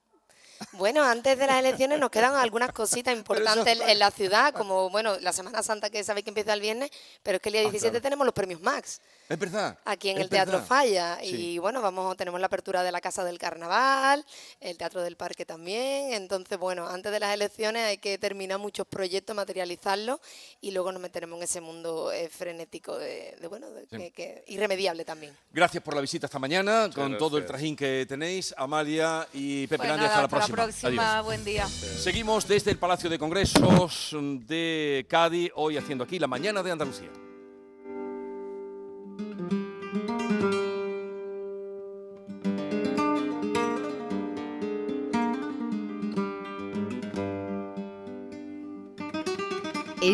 Bueno, 0.72 1.04
antes 1.04 1.38
de 1.38 1.46
las 1.46 1.60
elecciones 1.60 2.00
nos 2.00 2.10
quedan 2.10 2.34
algunas 2.34 2.72
cositas 2.72 3.16
importantes 3.16 3.80
en, 3.80 3.98
la 3.98 4.10
ciudad, 4.10 4.52
como 4.52 4.90
bueno, 4.90 5.16
la 5.20 5.32
Semana 5.32 5.62
Santa 5.62 5.88
que 5.90 6.02
sabéis 6.02 6.24
que 6.24 6.30
empieza 6.30 6.52
el 6.52 6.60
viernes, 6.60 6.90
pero 7.22 7.36
es 7.36 7.42
que 7.42 7.50
el 7.50 7.52
día 7.52 7.60
Ah, 7.62 7.70
17 7.70 7.90
claro. 7.90 8.02
tenemos 8.02 8.24
los 8.26 8.34
premios 8.34 8.60
Max 8.60 9.00
Es 9.28 9.38
verdad. 9.38 9.78
aquí 9.84 10.08
en 10.08 10.16
es 10.16 10.22
el 10.24 10.28
Teatro. 10.30 10.60
Falla 10.62 11.18
Sí. 11.22 11.52
y 11.54 11.58
bueno, 11.58 11.82
vamos 11.82 12.16
tenemos 12.16 12.40
la 12.40 12.46
apertura 12.46 12.82
de 12.82 12.90
la 12.90 13.00
Casa 13.00 13.24
del 13.24 13.38
Carnaval, 13.38 14.24
el 14.60 14.78
Teatro 14.78 15.02
del 15.02 15.16
Parque 15.16 15.44
también, 15.44 16.14
entonces 16.14 16.58
bueno, 16.58 16.86
antes 16.88 17.12
de 17.12 17.20
las 17.20 17.34
elecciones 17.34 17.82
hay 17.84 17.98
que 17.98 18.16
terminar 18.18 18.58
muchos 18.58 18.86
proyectos, 18.86 19.36
materializarlos 19.36 20.18
y 20.62 20.70
luego 20.70 20.92
nos 20.92 21.02
meteremos 21.02 21.36
en 21.38 21.42
ese 21.42 21.60
mundo 21.60 22.10
eh, 22.10 22.28
frenético 22.30 22.96
de, 22.98 23.36
de, 23.40 23.46
bueno, 23.48 23.70
de- 23.70 23.82
Sí. 23.82 23.96
que, 23.98 24.10
que- 24.12 24.44
irremediable 24.48 25.04
también. 25.04 25.36
Gracias 25.52 25.82
por 25.82 25.94
la 25.94 26.00
visita 26.00 26.26
esta 26.26 26.38
mañana, 26.38 26.88
con 26.94 27.18
todo 27.18 27.36
el 27.38 27.44
trajín 27.46 27.76
que 27.76 28.06
tenéis. 28.08 28.54
Amalia 28.56 29.26
y 29.34 29.66
Pepe 29.66 29.76
Pues 29.78 29.88
Nández, 29.88 30.04
nada, 30.08 30.14
hasta 30.14 30.22
la 30.22 30.28
próxima. 30.28 30.56
próxima. 30.56 31.12
Adiós. 31.12 31.24
Buen 31.26 31.44
día. 31.44 31.66
Seguimos 31.68 32.48
desde 32.48 32.70
el 32.70 32.78
Palacio 32.78 33.10
de 33.10 33.18
Congresos 33.18 34.16
de 34.46 35.06
Cádiz, 35.08 35.50
hoy 35.54 35.76
haciendo 35.76 36.04
aquí 36.04 36.18
la 36.18 36.26
mañana 36.26 36.62
de 36.62 36.70
Andalucía. 36.72 37.10